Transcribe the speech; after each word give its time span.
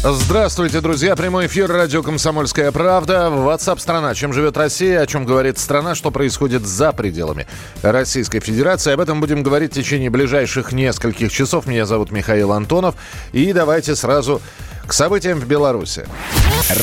Здравствуйте, 0.00 0.80
друзья. 0.80 1.16
Прямой 1.16 1.48
эфир 1.48 1.68
радио 1.68 2.04
«Комсомольская 2.04 2.70
правда». 2.70 3.32
WhatsApp 3.32 3.80
страна. 3.80 4.14
Чем 4.14 4.32
живет 4.32 4.56
Россия, 4.56 5.00
о 5.00 5.06
чем 5.08 5.24
говорит 5.24 5.58
страна, 5.58 5.96
что 5.96 6.12
происходит 6.12 6.64
за 6.64 6.92
пределами 6.92 7.48
Российской 7.82 8.38
Федерации. 8.38 8.92
Об 8.92 9.00
этом 9.00 9.20
будем 9.20 9.42
говорить 9.42 9.72
в 9.72 9.74
течение 9.74 10.08
ближайших 10.08 10.70
нескольких 10.70 11.32
часов. 11.32 11.66
Меня 11.66 11.84
зовут 11.84 12.12
Михаил 12.12 12.52
Антонов. 12.52 12.94
И 13.32 13.52
давайте 13.52 13.96
сразу 13.96 14.40
к 14.86 14.92
событиям 14.92 15.40
в 15.40 15.46
Беларуси. 15.48 16.06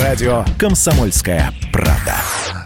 Радио 0.02 0.44
«Комсомольская 0.60 1.54
правда». 1.72 2.16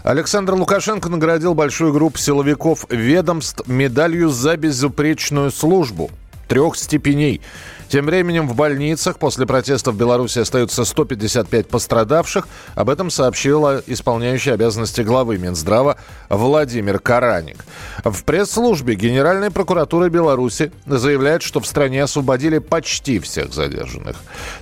Александр 0.02 0.54
Лукашенко 0.54 1.08
наградил 1.08 1.54
большую 1.54 1.92
группу 1.92 2.18
силовиков 2.18 2.86
ведомств 2.90 3.68
медалью 3.68 4.30
за 4.30 4.56
безупречную 4.56 5.52
службу 5.52 6.10
трех 6.48 6.76
степеней. 6.76 7.40
Тем 7.90 8.06
временем 8.06 8.46
в 8.46 8.54
больницах 8.54 9.18
после 9.18 9.46
протестов 9.46 9.96
в 9.96 9.98
Беларуси 9.98 10.38
остаются 10.38 10.84
155 10.84 11.66
пострадавших. 11.66 12.46
Об 12.76 12.88
этом 12.88 13.10
сообщила 13.10 13.82
исполняющая 13.84 14.54
обязанности 14.54 15.00
главы 15.00 15.38
Минздрава 15.38 15.96
Владимир 16.28 17.00
Караник. 17.00 17.64
В 18.04 18.22
пресс-службе 18.22 18.94
Генеральной 18.94 19.50
прокуратуры 19.50 20.08
Беларуси 20.08 20.70
заявляют, 20.86 21.42
что 21.42 21.58
в 21.58 21.66
стране 21.66 22.04
освободили 22.04 22.58
почти 22.58 23.18
всех 23.18 23.52
задержанных. 23.52 24.16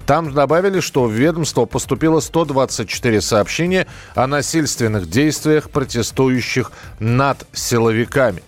Там 0.06 0.32
добавили, 0.32 0.80
что 0.80 1.04
в 1.04 1.12
ведомство 1.12 1.66
поступило 1.66 2.20
124 2.20 3.20
сообщения 3.20 3.86
о 4.14 4.26
насильственных 4.26 5.10
действиях 5.10 5.68
протестующих 5.68 6.72
над 6.98 7.46
силовиками. 7.52 8.42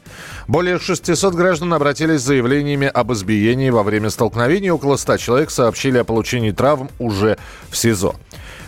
Более 0.51 0.81
600 0.81 1.33
граждан 1.35 1.73
обратились 1.75 2.23
с 2.23 2.25
заявлениями 2.25 2.89
об 2.89 3.13
избиении 3.13 3.71
во 3.71 3.85
время 3.85 4.11
столкновений. 4.11 4.71
Около 4.71 4.97
100 4.97 5.19
человек 5.19 5.49
сообщили 5.53 5.99
о 5.99 6.03
получении 6.03 6.51
травм 6.51 6.91
уже 6.99 7.39
в 7.71 7.77
СИЗО. 7.77 8.17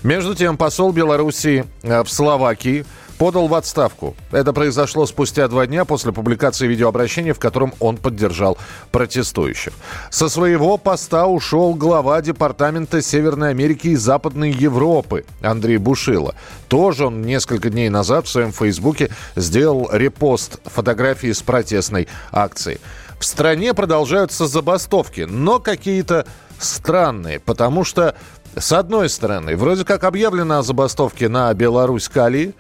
Между 0.05 0.37
тем, 0.37 0.57
посол 0.57 0.93
Белоруссии 0.93 1.65
э, 1.83 2.05
в 2.05 2.09
Словакии 2.09 2.85
подал 3.23 3.47
в 3.47 3.55
отставку. 3.55 4.17
Это 4.33 4.53
произошло 4.53 5.07
спустя 5.07 5.47
два 5.47 5.69
дня 5.69 5.85
после 5.85 6.11
публикации 6.11 6.67
видеообращения, 6.67 7.33
в 7.33 7.39
котором 7.39 7.73
он 7.79 7.97
поддержал 7.97 8.59
протестующих. 8.91 9.75
Со 10.11 10.29
своего 10.29 10.77
поста 10.77 11.29
ушел 11.29 11.75
глава 11.75 12.21
Департамента 12.21 13.01
Северной 13.01 13.51
Америки 13.51 13.87
и 13.87 13.95
Западной 13.95 14.51
Европы 14.51 15.25
Андрей 15.41 15.77
Бушила. 15.77 16.35
Тоже 16.67 17.07
он 17.07 17.23
несколько 17.23 17.71
дней 17.71 17.91
назад 17.91 18.27
в 18.27 18.29
своем 18.29 18.51
фейсбуке 18.51 19.11
сделал 19.37 19.89
репост 19.93 20.59
фотографии 20.65 21.31
с 21.31 21.43
протестной 21.43 22.09
акции. 22.33 22.81
В 23.21 23.25
стране 23.25 23.73
продолжаются 23.73 24.49
забастовки, 24.49 25.21
но 25.31 25.61
какие-то 25.61 26.27
странные, 26.59 27.39
потому 27.39 27.85
что 27.85 28.17
с 28.57 28.73
одной 28.73 29.09
стороны, 29.09 29.57
вроде 29.57 29.85
как 29.85 30.03
объявлено 30.03 30.59
о 30.59 30.63
забастовке 30.65 31.29
на 31.29 31.55
Беларусь-Калии, 31.55 32.55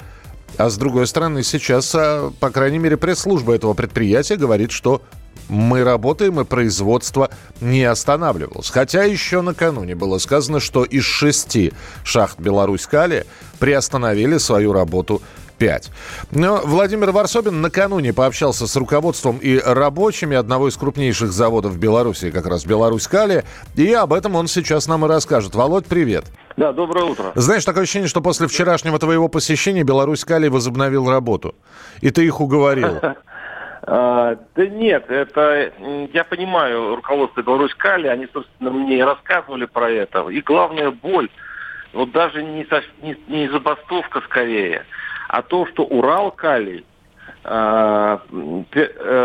а 0.58 0.70
с 0.70 0.76
другой 0.76 1.06
стороны, 1.06 1.42
сейчас, 1.42 1.94
а, 1.94 2.32
по 2.40 2.50
крайней 2.50 2.78
мере, 2.78 2.96
пресс-служба 2.96 3.54
этого 3.54 3.74
предприятия 3.74 4.36
говорит, 4.36 4.70
что 4.70 5.02
мы 5.48 5.84
работаем, 5.84 6.40
и 6.40 6.44
производство 6.44 7.30
не 7.60 7.84
останавливалось. 7.84 8.70
Хотя 8.70 9.04
еще 9.04 9.40
накануне 9.42 9.94
было 9.94 10.18
сказано, 10.18 10.60
что 10.60 10.84
из 10.84 11.04
шести 11.04 11.72
шахт 12.04 12.38
Беларусь-Калия 12.40 13.26
приостановили 13.58 14.38
свою 14.38 14.72
работу 14.72 15.20
5. 15.62 15.90
Но 16.32 16.60
Владимир 16.64 17.12
Варсобин 17.12 17.60
накануне 17.60 18.12
пообщался 18.12 18.66
с 18.66 18.74
руководством 18.74 19.38
и 19.38 19.60
рабочими 19.60 20.36
одного 20.36 20.66
из 20.66 20.76
крупнейших 20.76 21.30
заводов 21.30 21.78
Беларуси, 21.78 22.32
как 22.32 22.46
раз 22.46 22.66
Беларусь-Калия, 22.66 23.44
и 23.76 23.92
об 23.92 24.12
этом 24.12 24.34
он 24.34 24.48
сейчас 24.48 24.88
нам 24.88 25.04
и 25.04 25.08
расскажет. 25.08 25.54
Володь, 25.54 25.86
привет. 25.86 26.24
Да, 26.56 26.72
доброе 26.72 27.04
утро. 27.04 27.30
Знаешь, 27.36 27.64
такое 27.64 27.84
ощущение, 27.84 28.08
что 28.08 28.20
после 28.20 28.48
вчерашнего 28.48 28.98
твоего 28.98 29.28
посещения 29.28 29.84
Беларусь-Калий 29.84 30.48
возобновил 30.48 31.08
работу. 31.08 31.54
И 32.00 32.10
ты 32.10 32.24
их 32.24 32.40
уговорил. 32.40 32.98
А, 33.84 34.36
да 34.54 34.66
нет, 34.68 35.10
это 35.10 35.72
я 36.12 36.22
понимаю 36.22 36.94
руководство 36.94 37.42
Беларусь 37.42 37.74
Кали, 37.74 38.06
они, 38.06 38.28
собственно, 38.32 38.70
мне 38.70 39.04
рассказывали 39.04 39.64
про 39.64 39.90
это. 39.90 40.28
И 40.28 40.40
главная 40.40 40.92
боль, 40.92 41.28
вот 41.92 42.12
даже 42.12 42.44
не, 42.44 42.64
не, 43.02 43.16
не 43.26 43.48
забастовка 43.48 44.20
скорее, 44.20 44.86
а 45.32 45.40
то, 45.40 45.64
что 45.66 45.84
Урал 45.84 46.30
Калий 46.30 46.84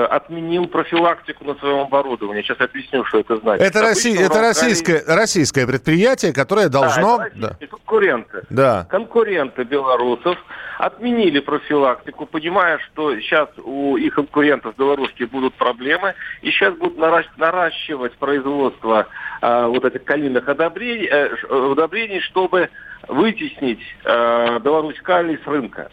отменил 0.09 0.67
профилактику 0.67 1.43
на 1.45 1.55
своем 1.55 1.81
оборудовании. 1.81 2.41
Сейчас 2.41 2.59
объясню, 2.59 3.05
что 3.05 3.19
это 3.19 3.37
значит. 3.37 3.65
Это, 3.65 3.81
Россия, 3.81 4.25
это 4.25 4.41
российское, 4.41 5.03
российское 5.05 5.67
предприятие, 5.67 6.33
которое 6.33 6.67
должно... 6.69 7.17
Да, 7.17 7.27
это 7.27 7.37
да. 7.37 7.67
конкуренты. 7.67 8.43
Да. 8.49 8.87
Конкуренты 8.89 9.63
белорусов 9.63 10.37
отменили 10.77 11.39
профилактику, 11.39 12.25
понимая, 12.25 12.79
что 12.79 13.15
сейчас 13.19 13.49
у 13.63 13.97
их 13.97 14.15
конкурентов 14.15 14.75
белорусских 14.75 15.29
будут 15.29 15.53
проблемы, 15.55 16.13
и 16.41 16.51
сейчас 16.51 16.75
будут 16.75 16.97
наращивать 17.37 18.13
производство 18.17 19.07
э, 19.41 19.65
вот 19.65 19.85
этих 19.85 20.03
калийных 20.03 20.47
удобрений, 20.47 21.07
э, 21.07 21.29
удобрений 21.49 22.21
чтобы 22.21 22.69
вытеснить 23.07 23.81
э, 24.03 24.59
Беларусь 24.59 24.99
калий 25.01 25.39
с 25.43 25.47
рынка. 25.47 25.89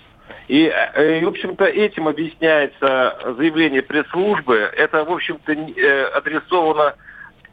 И, 0.48 0.66
э, 0.66 1.20
и, 1.20 1.24
в 1.24 1.28
общем-то, 1.28 1.64
этим 1.64 2.06
объясняется 2.06 3.34
заявление 3.38 3.82
пресс-службы. 3.82 4.70
Это, 4.76 5.04
в 5.04 5.12
общем-то, 5.12 5.52
э, 5.52 6.04
адресовано 6.14 6.94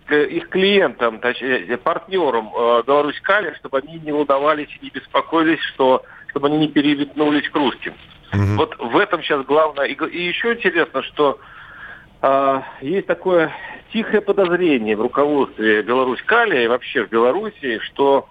к 0.05 0.15
их 0.15 0.49
клиентам, 0.49 1.19
точнее, 1.19 1.77
партнерам 1.77 2.51
э, 2.53 2.83
Беларусь 2.85 3.19
Кали, 3.21 3.55
чтобы 3.59 3.77
они 3.77 3.99
не 3.99 4.11
волновались 4.11 4.67
и 4.81 4.85
не 4.85 4.89
беспокоились, 4.89 5.61
что, 5.73 6.03
чтобы 6.27 6.47
они 6.47 6.57
не 6.57 6.67
переметнулись 6.67 7.49
к 7.49 7.55
русским. 7.55 7.93
Угу. 8.33 8.55
Вот 8.57 8.77
в 8.77 8.97
этом 8.97 9.23
сейчас 9.23 9.45
главное. 9.45 9.85
И, 9.85 9.93
и 9.93 10.27
еще 10.27 10.53
интересно, 10.53 11.01
что 11.03 11.39
э, 12.21 12.61
есть 12.81 13.07
такое 13.07 13.53
тихое 13.93 14.21
подозрение 14.21 14.97
в 14.97 15.01
руководстве 15.01 15.81
Беларусь 15.81 16.21
Кали 16.23 16.63
и 16.63 16.67
вообще 16.67 17.05
в 17.05 17.09
Беларуси, 17.09 17.79
что 17.79 18.27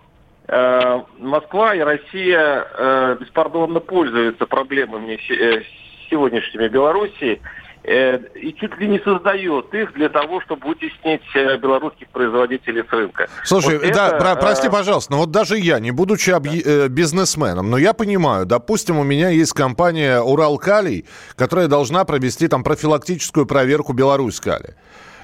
Москва 1.19 1.75
и 1.77 1.81
Россия 1.81 2.67
э, 2.77 3.17
беспардонно 3.21 3.79
пользуются 3.79 4.47
проблемами 4.47 5.19
э, 5.31 5.63
сегодняшними 6.11 6.67
Белоруссии 6.67 7.41
и 7.83 8.55
чуть 8.61 8.77
ли 8.79 8.89
не 8.89 8.99
создает 8.99 9.73
их 9.73 9.95
для 9.95 10.11
того, 10.11 10.43
чтобы 10.43 10.69
вытеснить 10.69 11.23
белорусских 11.63 12.09
производителей 12.09 12.85
с 12.87 12.93
рынка. 12.93 13.27
Слушай, 13.43 13.79
вот 13.79 13.91
да, 13.95 14.09
это, 14.09 14.19
про, 14.19 14.37
прости, 14.37 14.69
пожалуйста, 14.69 15.13
но 15.13 15.19
вот 15.21 15.31
даже 15.31 15.57
я, 15.57 15.81
не 15.81 15.91
будучи 15.91 16.29
объ... 16.29 16.89
бизнесменом, 16.91 17.71
но 17.71 17.79
я 17.79 17.95
понимаю, 17.95 18.45
допустим, 18.45 18.99
у 18.99 19.03
меня 19.03 19.31
есть 19.31 19.55
компания 19.55 20.21
Уралкалий, 20.21 21.07
которая 21.37 21.69
должна 21.69 22.05
провести 22.05 22.49
там 22.49 22.65
профилактическую 22.65 23.47
проверку 23.47 23.95
Беларусь-Калий. 23.95 24.75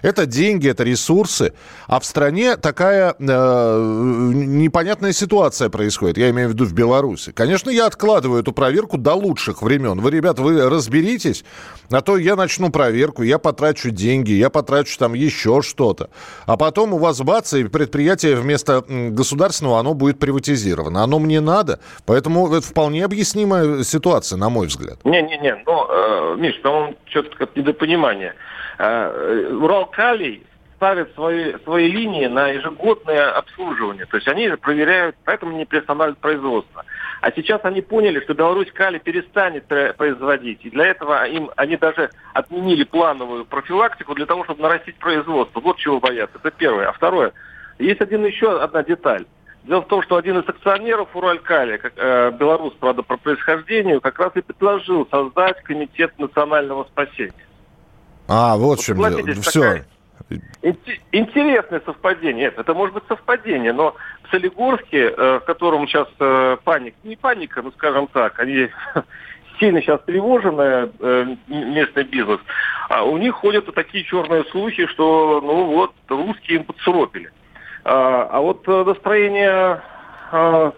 Это 0.02 0.26
деньги, 0.26 0.68
это 0.68 0.84
ресурсы. 0.84 1.52
А 1.86 2.00
в 2.00 2.04
стране 2.04 2.56
такая 2.56 3.14
э, 3.18 4.30
непонятная 4.34 5.12
ситуация 5.12 5.68
происходит. 5.68 6.18
Я 6.18 6.30
имею 6.30 6.48
в 6.48 6.52
виду 6.52 6.64
в 6.64 6.72
Беларуси. 6.72 7.32
Конечно, 7.32 7.70
я 7.70 7.86
откладываю 7.86 8.42
эту 8.42 8.52
проверку 8.52 8.98
до 8.98 9.14
лучших 9.14 9.62
времен. 9.62 10.00
Вы, 10.00 10.10
ребята, 10.10 10.42
вы 10.42 10.68
разберитесь, 10.68 11.44
а 11.90 12.00
то 12.00 12.16
я 12.16 12.36
начну 12.36 12.70
проверку, 12.70 13.22
я 13.22 13.38
потрачу 13.38 13.90
деньги, 13.90 14.32
я 14.32 14.50
потрачу 14.50 14.98
там 14.98 15.14
еще 15.14 15.62
что-то. 15.62 16.10
А 16.46 16.56
потом 16.56 16.94
у 16.94 16.98
вас 16.98 17.20
бац, 17.20 17.54
и 17.54 17.64
предприятие 17.64 18.36
вместо 18.36 18.84
государственного, 18.86 19.78
оно 19.78 19.94
будет 19.94 20.18
приватизировано. 20.18 21.02
Оно 21.02 21.18
мне 21.18 21.40
надо. 21.40 21.80
Поэтому 22.04 22.52
это 22.54 22.66
вполне 22.66 23.04
объяснимая 23.04 23.82
ситуация, 23.82 24.36
на 24.36 24.48
мой 24.48 24.66
взгляд. 24.66 24.98
Не-не-не, 25.04 25.62
ну, 25.66 25.86
э, 25.88 26.36
Миш, 26.38 26.60
ну, 26.62 26.94
что-то 27.06 27.48
недопонимание. 27.54 28.34
Э, 28.78 29.48
Уралкалий 29.52 30.44
ставит 30.76 31.14
свои, 31.14 31.54
свои 31.64 31.88
линии 31.88 32.26
на 32.26 32.48
ежегодное 32.48 33.30
обслуживание. 33.32 34.04
То 34.06 34.16
есть 34.16 34.28
они 34.28 34.48
проверяют, 34.50 35.16
поэтому 35.24 35.56
не 35.56 35.64
приостанавливают 35.64 36.18
производство. 36.18 36.84
А 37.22 37.32
сейчас 37.32 37.60
они 37.64 37.80
поняли, 37.80 38.20
что 38.20 38.34
Беларусь 38.34 38.70
кали 38.72 38.98
перестанет 38.98 39.66
производить. 39.96 40.64
И 40.64 40.70
для 40.70 40.86
этого 40.86 41.26
им, 41.26 41.50
они 41.56 41.76
даже 41.76 42.10
отменили 42.34 42.84
плановую 42.84 43.46
профилактику 43.46 44.14
для 44.14 44.26
того, 44.26 44.44
чтобы 44.44 44.62
нарастить 44.62 44.96
производство. 44.96 45.60
Вот 45.60 45.78
чего 45.78 45.98
боятся. 45.98 46.38
Это 46.38 46.50
первое. 46.50 46.88
А 46.88 46.92
второе. 46.92 47.32
Есть 47.78 48.02
один 48.02 48.24
еще 48.24 48.60
одна 48.60 48.82
деталь. 48.82 49.24
Дело 49.64 49.80
в 49.80 49.88
том, 49.88 50.02
что 50.02 50.16
один 50.16 50.38
из 50.38 50.48
акционеров 50.48 51.08
Уралькали, 51.16 51.80
э, 51.82 52.30
белорус, 52.38 52.74
правда, 52.78 53.02
по 53.02 53.16
происхождению, 53.16 54.00
как 54.00 54.18
раз 54.18 54.30
и 54.36 54.40
предложил 54.40 55.08
создать 55.10 55.60
комитет 55.62 56.16
национального 56.18 56.84
спасения. 56.84 57.45
А, 58.28 58.56
вот, 58.56 58.64
вот 58.64 58.80
чем 58.80 58.98
дело. 58.98 59.42
Все. 59.42 59.84
Интересное 61.12 61.80
совпадение. 61.84 62.52
Это 62.56 62.74
может 62.74 62.94
быть 62.94 63.04
совпадение, 63.06 63.72
но 63.72 63.94
в 64.24 64.30
Солигорске, 64.30 65.10
э, 65.10 65.38
в 65.40 65.44
котором 65.44 65.86
сейчас 65.86 66.08
э, 66.18 66.56
паника, 66.64 66.96
не 67.04 67.14
паника, 67.14 67.62
ну 67.62 67.70
скажем 67.72 68.08
так, 68.08 68.40
они 68.40 68.68
сильно 69.60 69.80
сейчас 69.80 70.00
тревожены, 70.02 70.90
э, 70.98 71.36
местный 71.46 72.02
бизнес, 72.02 72.40
а 72.88 73.04
у 73.04 73.16
них 73.18 73.34
ходят 73.34 73.72
такие 73.72 74.02
черные 74.02 74.44
слухи, 74.46 74.86
что 74.86 75.40
ну 75.40 75.66
вот 75.66 75.92
русские 76.08 76.58
им 76.58 76.64
подсуропили. 76.64 77.30
А, 77.84 78.28
а 78.32 78.40
вот 78.40 78.66
настроение 78.66 79.80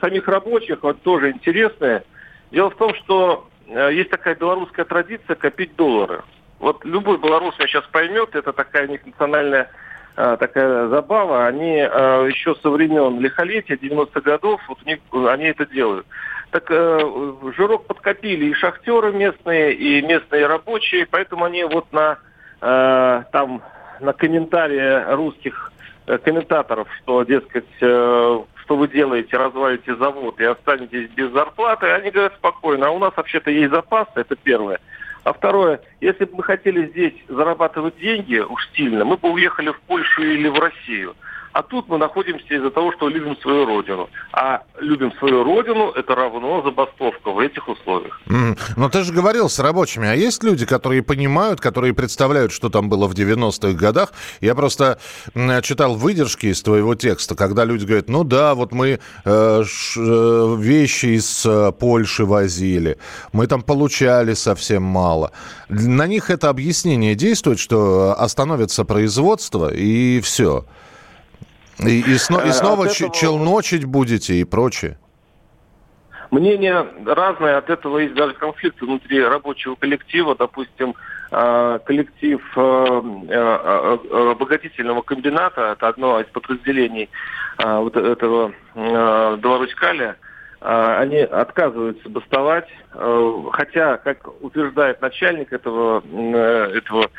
самих 0.02 0.28
рабочих 0.28 0.82
вот 0.82 1.00
тоже 1.00 1.30
интересное. 1.30 2.04
Дело 2.50 2.68
в 2.68 2.76
том, 2.76 2.94
что 2.96 3.48
есть 3.66 4.10
такая 4.10 4.34
белорусская 4.34 4.84
традиция 4.84 5.36
копить 5.36 5.74
доллары. 5.74 6.22
Вот 6.58 6.84
любой 6.84 7.18
белорус 7.18 7.54
сейчас 7.58 7.84
поймет, 7.92 8.34
это 8.34 8.52
такая 8.52 8.86
у 8.86 8.90
них 8.90 9.04
национальная 9.06 9.70
э, 10.16 10.36
такая 10.38 10.88
забава. 10.88 11.46
Они 11.46 11.76
э, 11.78 12.28
еще 12.28 12.54
со 12.56 12.70
времен 12.70 13.20
лихолетия 13.20 13.74
90-х 13.74 14.20
годов, 14.20 14.60
вот 14.68 14.78
у 14.84 14.86
них, 14.86 14.98
они 15.30 15.44
это 15.44 15.66
делают. 15.66 16.06
Так 16.50 16.64
э, 16.70 17.32
жирок 17.56 17.86
подкопили 17.86 18.46
и 18.46 18.54
шахтеры 18.54 19.12
местные, 19.12 19.74
и 19.74 20.02
местные 20.02 20.46
рабочие, 20.46 21.06
поэтому 21.06 21.44
они 21.44 21.62
вот 21.64 21.92
на 21.92 22.18
э, 22.60 23.22
там 23.30 23.62
на 24.00 24.12
комментарии 24.12 25.14
русских 25.14 25.72
э, 26.06 26.18
комментаторов, 26.18 26.88
что, 27.02 27.22
дескать, 27.24 27.66
э, 27.80 28.40
что 28.62 28.76
вы 28.76 28.88
делаете, 28.88 29.36
развалите 29.36 29.94
завод 29.96 30.40
и 30.40 30.44
останетесь 30.44 31.10
без 31.10 31.30
зарплаты, 31.32 31.86
они 31.86 32.10
говорят 32.10 32.34
спокойно, 32.34 32.88
а 32.88 32.90
у 32.90 32.98
нас 32.98 33.12
вообще-то 33.16 33.50
есть 33.50 33.70
запасы, 33.70 34.12
это 34.14 34.36
первое. 34.36 34.80
А 35.28 35.34
второе, 35.34 35.82
если 36.00 36.24
бы 36.24 36.36
мы 36.36 36.42
хотели 36.42 36.86
здесь 36.86 37.12
зарабатывать 37.28 37.98
деньги 37.98 38.38
уж 38.38 38.66
сильно, 38.74 39.04
мы 39.04 39.18
бы 39.18 39.30
уехали 39.30 39.68
в 39.72 39.80
Польшу 39.82 40.22
или 40.22 40.48
в 40.48 40.58
Россию. 40.58 41.14
А 41.52 41.62
тут 41.62 41.88
мы 41.88 41.98
находимся 41.98 42.54
из-за 42.54 42.70
того, 42.70 42.92
что 42.92 43.08
любим 43.08 43.36
свою 43.38 43.66
родину. 43.66 44.08
А 44.32 44.62
любим 44.80 45.12
свою 45.18 45.44
родину, 45.44 45.90
это 45.90 46.14
равно 46.14 46.62
забастовка 46.62 47.30
в 47.30 47.38
этих 47.38 47.68
условиях. 47.68 48.20
Mm. 48.26 48.58
Но 48.76 48.88
ты 48.88 49.02
же 49.02 49.12
говорил 49.12 49.48
с 49.48 49.58
рабочими. 49.58 50.08
А 50.08 50.14
есть 50.14 50.42
люди, 50.44 50.66
которые 50.66 51.02
понимают, 51.02 51.60
которые 51.60 51.94
представляют, 51.94 52.52
что 52.52 52.68
там 52.68 52.88
было 52.88 53.06
в 53.06 53.14
90-х 53.14 53.72
годах? 53.72 54.12
Я 54.40 54.54
просто 54.54 54.98
читал 55.62 55.94
выдержки 55.94 56.46
из 56.46 56.62
твоего 56.62 56.94
текста, 56.94 57.34
когда 57.34 57.64
люди 57.64 57.84
говорят, 57.84 58.08
ну 58.08 58.24
да, 58.24 58.54
вот 58.54 58.72
мы 58.72 58.88
э, 58.88 58.98
э, 59.24 60.56
вещи 60.58 61.06
из 61.06 61.46
э, 61.46 61.72
Польши 61.72 62.24
возили, 62.24 62.98
мы 63.32 63.46
там 63.46 63.62
получали 63.62 64.34
совсем 64.34 64.82
мало. 64.82 65.32
На 65.68 66.06
них 66.06 66.30
это 66.30 66.48
объяснение 66.48 67.14
действует, 67.14 67.58
что 67.58 68.14
остановится 68.18 68.84
производство 68.84 69.72
и 69.72 70.20
все. 70.20 70.64
И, 71.80 72.00
и, 72.00 72.18
сно, 72.18 72.40
и 72.40 72.48
э, 72.48 72.52
снова 72.52 72.86
От 72.86 72.92
этого... 72.92 73.14
челночить 73.14 73.84
будете 73.84 74.34
и 74.34 74.44
прочее? 74.44 74.98
Мнения 76.30 76.86
разные, 77.06 77.56
от 77.56 77.70
этого 77.70 77.98
есть 77.98 78.14
даже 78.14 78.34
конфликты 78.34 78.84
внутри 78.84 79.22
рабочего 79.24 79.76
коллектива. 79.76 80.36
Допустим, 80.36 80.94
э, 81.30 81.78
коллектив 81.84 82.40
э, 82.56 82.60
обогатительного 84.30 85.02
комбината, 85.02 85.72
это 85.72 85.88
одно 85.88 86.20
из 86.20 86.26
подразделений 86.26 87.08
вот 87.58 87.96
этого 87.96 88.52
Беларусь-Каля, 88.76 90.14
они 90.60 91.18
отказываются 91.18 92.08
бастовать, 92.08 92.68
хотя, 92.92 93.96
как 93.96 94.28
утверждает 94.40 95.02
начальник 95.02 95.52
этого, 95.52 96.04
этого 96.72 97.10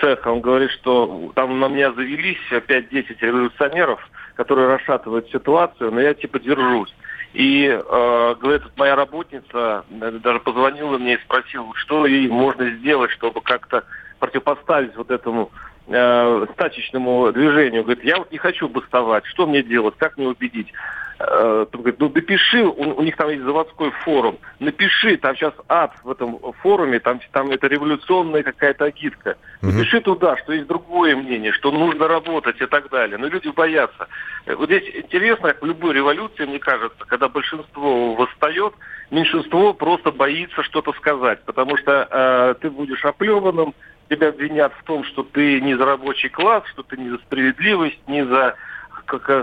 цеха, 0.00 0.28
он 0.28 0.40
говорит, 0.40 0.70
что 0.70 1.32
там 1.34 1.58
на 1.60 1.68
меня 1.68 1.92
завелись 1.92 2.38
5-10 2.50 3.16
революционеров, 3.20 4.00
которые 4.34 4.68
расшатывают 4.68 5.28
ситуацию, 5.30 5.90
но 5.92 6.00
я 6.00 6.14
типа 6.14 6.38
держусь. 6.38 6.94
И, 7.34 7.66
э, 7.66 8.34
говорит, 8.40 8.62
моя 8.76 8.96
работница 8.96 9.84
даже 9.90 10.40
позвонила 10.40 10.96
мне 10.98 11.14
и 11.14 11.20
спросила, 11.20 11.70
что 11.74 12.06
ей 12.06 12.28
можно 12.28 12.70
сделать, 12.70 13.10
чтобы 13.10 13.40
как-то 13.42 13.84
противопоставить 14.18 14.96
вот 14.96 15.10
этому 15.10 15.50
э, 15.88 16.46
стачечному 16.54 17.32
движению. 17.32 17.82
Говорит, 17.82 18.04
я 18.04 18.18
вот 18.18 18.30
не 18.30 18.38
хочу 18.38 18.68
бастовать, 18.68 19.24
что 19.26 19.46
мне 19.46 19.62
делать, 19.62 19.94
как 19.98 20.16
мне 20.16 20.28
убедить? 20.28 20.72
Э, 21.20 21.66
говорит, 21.72 21.98
ну 21.98 22.12
напиши, 22.14 22.62
у, 22.62 22.94
у 22.94 23.02
них 23.02 23.16
там 23.16 23.28
есть 23.30 23.42
заводской 23.42 23.90
форум, 24.04 24.38
напиши, 24.60 25.16
там 25.16 25.34
сейчас 25.34 25.52
ад 25.68 25.92
в 26.04 26.10
этом 26.10 26.38
форуме, 26.62 27.00
там, 27.00 27.20
там 27.32 27.50
это 27.50 27.66
революционная 27.66 28.44
какая-то 28.44 28.84
агитка. 28.84 29.36
Напиши 29.60 30.00
туда, 30.00 30.36
что 30.36 30.52
есть 30.52 30.68
другое 30.68 31.16
мнение, 31.16 31.50
что 31.52 31.72
нужно 31.72 32.06
работать 32.06 32.60
и 32.60 32.66
так 32.66 32.88
далее. 32.90 33.18
Но 33.18 33.26
люди 33.26 33.48
боятся. 33.48 34.06
Э, 34.46 34.54
вот 34.54 34.66
здесь 34.66 34.84
интересно, 34.94 35.48
как 35.48 35.62
в 35.62 35.66
любой 35.66 35.94
революции, 35.94 36.44
мне 36.44 36.60
кажется, 36.60 37.04
когда 37.06 37.28
большинство 37.28 38.14
восстает, 38.14 38.74
меньшинство 39.10 39.74
просто 39.74 40.12
боится 40.12 40.62
что-то 40.62 40.92
сказать, 40.92 41.42
потому 41.44 41.76
что 41.78 42.06
э, 42.08 42.54
ты 42.60 42.70
будешь 42.70 43.04
оплеванным, 43.04 43.74
тебя 44.08 44.28
обвинят 44.28 44.72
в 44.80 44.84
том, 44.84 45.04
что 45.04 45.22
ты 45.22 45.60
не 45.60 45.76
за 45.76 45.84
рабочий 45.84 46.28
класс, 46.28 46.64
что 46.72 46.82
ты 46.82 46.96
не 46.96 47.10
за 47.10 47.18
справедливость, 47.18 48.00
не 48.06 48.24
за 48.24 48.54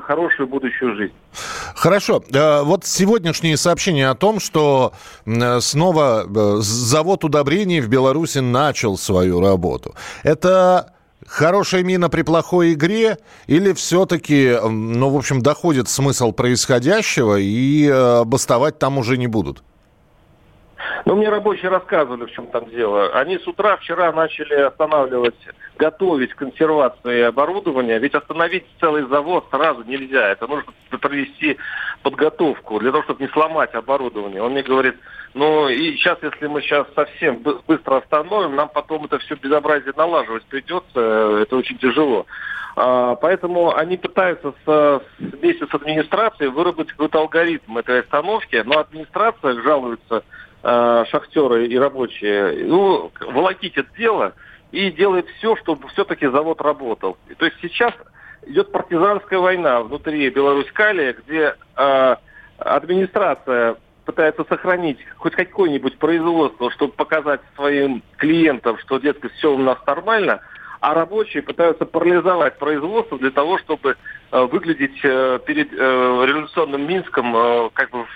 хорошую 0.04 0.48
будущую 0.48 0.96
жизнь. 0.96 1.14
Хорошо. 1.76 2.24
Э, 2.32 2.62
вот 2.62 2.86
сегодняшние 2.86 3.58
сообщения 3.58 4.10
о 4.10 4.16
том, 4.16 4.40
что 4.40 4.94
снова 5.26 6.26
э, 6.26 6.58
завод 6.62 7.24
удобрений 7.24 7.82
в 7.82 7.90
Беларуси 7.90 8.40
начал 8.40 8.98
свою 8.98 9.42
работу. 9.42 9.96
Это 10.24 10.94
хорошая 11.28 11.84
мина 11.84 12.10
при 12.10 12.22
плохой 12.22 12.74
игре 12.74 13.18
или 13.48 13.74
все-таки, 13.74 14.56
ну, 14.64 15.10
в 15.10 15.18
общем, 15.18 15.42
доходит 15.42 15.90
смысл 15.90 16.32
происходящего 16.32 17.38
и 17.40 17.88
э, 17.88 18.24
бастовать 18.24 18.80
там 18.80 18.98
уже 18.98 19.18
не 19.18 19.28
будут? 19.28 19.64
Ну, 21.06 21.16
мне 21.16 21.30
рабочие 21.30 21.70
рассказывали, 21.70 22.26
в 22.26 22.32
чем 22.32 22.48
там 22.48 22.68
дело. 22.72 23.10
Они 23.14 23.38
с 23.38 23.48
утра 23.48 23.78
вчера 23.78 24.12
начали 24.12 24.56
останавливать, 24.56 25.36
готовить 25.78 26.34
к 26.34 26.38
консервации 26.38 27.22
оборудования. 27.22 28.00
Ведь 28.00 28.16
остановить 28.16 28.66
целый 28.80 29.04
завод 29.08 29.46
сразу 29.52 29.84
нельзя. 29.84 30.30
Это 30.30 30.48
нужно 30.48 30.74
провести 31.00 31.58
подготовку 32.02 32.80
для 32.80 32.92
того, 32.92 33.04
чтобы 33.04 33.24
не 33.24 33.30
сломать 33.30 33.76
оборудование. 33.76 34.42
Он 34.42 34.54
мне 34.54 34.64
говорит, 34.64 34.96
ну 35.36 35.70
и 35.70 35.92
сейчас, 35.96 36.18
если 36.24 36.48
мы 36.48 36.64
сейчас 36.64 36.88
совсем 36.96 37.38
быстро 37.68 37.98
остановим, 37.98 38.56
нам 38.56 38.70
потом 38.70 39.06
это 39.06 39.20
все 39.20 39.36
безобразие 39.36 39.94
налаживать 39.96 40.46
придется. 40.46 41.00
Это 41.44 41.56
очень 41.56 41.78
тяжело. 41.78 42.26
А, 42.76 43.14
поэтому 43.16 43.76
они 43.76 43.98
пытаются 43.98 44.54
вместе 45.20 45.68
с 45.68 45.74
администрацией 45.74 46.50
выработать 46.50 46.94
какой-то 46.94 47.20
алгоритм 47.20 47.78
этой 47.78 48.00
остановки, 48.00 48.64
но 48.66 48.80
администрация 48.80 49.62
жалуется 49.62 50.24
шахтеры 50.66 51.68
и 51.68 51.78
рабочие, 51.78 52.66
ну, 52.66 53.12
волокить 53.20 53.78
это 53.78 53.88
дело 53.96 54.34
и 54.72 54.92
делает 54.92 55.28
все, 55.38 55.56
чтобы 55.58 55.88
все-таки 55.90 56.28
завод 56.28 56.60
работал. 56.62 57.18
То 57.38 57.46
есть 57.46 57.58
сейчас 57.62 57.94
идет 58.48 58.72
партизанская 58.72 59.40
война 59.40 59.82
внутри 59.82 60.30
Беларусь-Калия, 60.30 61.14
где 61.14 61.56
э, 61.78 62.16
администрация 62.58 63.78
пытается 64.06 64.46
сохранить 64.48 65.00
хоть 65.18 65.34
какое-нибудь 65.34 65.98
производство, 65.98 66.70
чтобы 66.72 66.94
показать 66.94 67.42
своим 67.56 68.04
клиентам, 68.18 68.78
что, 68.80 69.00
дескать, 69.00 69.34
все 69.34 69.54
у 69.54 69.58
нас 69.58 69.78
нормально, 69.88 70.42
а 70.80 70.94
рабочие 70.94 71.42
пытаются 71.42 71.86
парализовать 71.86 72.60
производство 72.60 73.18
для 73.18 73.32
того, 73.32 73.58
чтобы 73.60 73.98
э, 74.32 74.46
выглядеть 74.46 75.00
э, 75.04 75.40
перед 75.46 75.74
э, 75.74 75.76
революционным 75.76 76.88
Минском 76.88 77.36
э, 77.36 77.70
как 77.74 77.90
бы 77.90 78.04
в, 78.04 78.08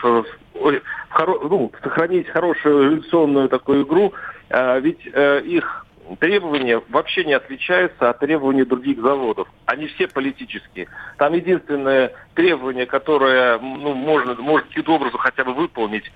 хоро, 0.00 1.38
ну, 1.48 1.72
сохранить 1.82 2.28
хорошую 2.28 2.84
революционную 2.84 3.48
такую 3.48 3.84
игру, 3.84 4.12
э, 4.50 4.80
ведь 4.80 5.00
э, 5.12 5.42
их 5.42 5.86
требования 6.20 6.80
вообще 6.88 7.24
не 7.24 7.32
отличаются 7.32 8.10
от 8.10 8.20
требований 8.20 8.64
других 8.64 9.00
заводов. 9.00 9.48
Они 9.66 9.86
все 9.88 10.06
политические. 10.06 10.88
Там 11.18 11.32
единственное 11.34 12.12
требование, 12.34 12.86
которое 12.86 13.58
ну, 13.58 13.94
можно, 13.94 14.34
может 14.34 14.68
каким-то 14.68 14.94
образом 14.94 15.18
хотя 15.18 15.44
бы 15.44 15.54
выполнить 15.54 16.10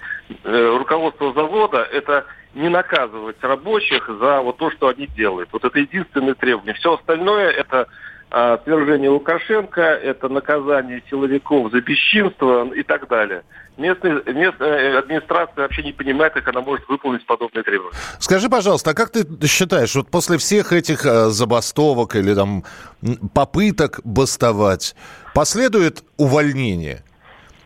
э, 0.44 0.76
руководство 0.78 1.32
завода, 1.32 1.78
это 1.90 2.26
не 2.54 2.68
наказывать 2.68 3.36
рабочих 3.42 4.08
за 4.08 4.40
вот 4.40 4.58
то, 4.58 4.70
что 4.70 4.88
они 4.88 5.06
делают. 5.06 5.48
Вот 5.52 5.64
это 5.64 5.78
единственное 5.78 6.34
требование. 6.34 6.74
Все 6.74 6.94
остальное 6.94 7.50
это 7.50 7.88
свержение 8.64 9.10
Лукашенко, 9.10 9.80
это 9.80 10.28
наказание 10.28 11.02
силовиков 11.10 11.72
за 11.72 11.80
бесчинство 11.80 12.72
и 12.72 12.82
так 12.82 13.08
далее. 13.08 13.42
Местная, 13.76 14.22
местная 14.26 14.98
администрация 14.98 15.62
вообще 15.62 15.82
не 15.82 15.92
понимает, 15.92 16.34
как 16.34 16.46
она 16.48 16.60
может 16.60 16.86
выполнить 16.88 17.24
подобные 17.26 17.62
требования. 17.62 17.96
Скажи, 18.18 18.48
пожалуйста, 18.48 18.90
а 18.90 18.94
как 18.94 19.10
ты 19.10 19.24
считаешь, 19.46 19.94
вот 19.94 20.10
после 20.10 20.38
всех 20.38 20.72
этих 20.72 21.06
э, 21.06 21.30
забастовок 21.30 22.14
или 22.14 22.34
там 22.34 22.64
попыток 23.32 24.00
бастовать, 24.04 24.94
последует 25.34 26.04
увольнение? 26.16 27.02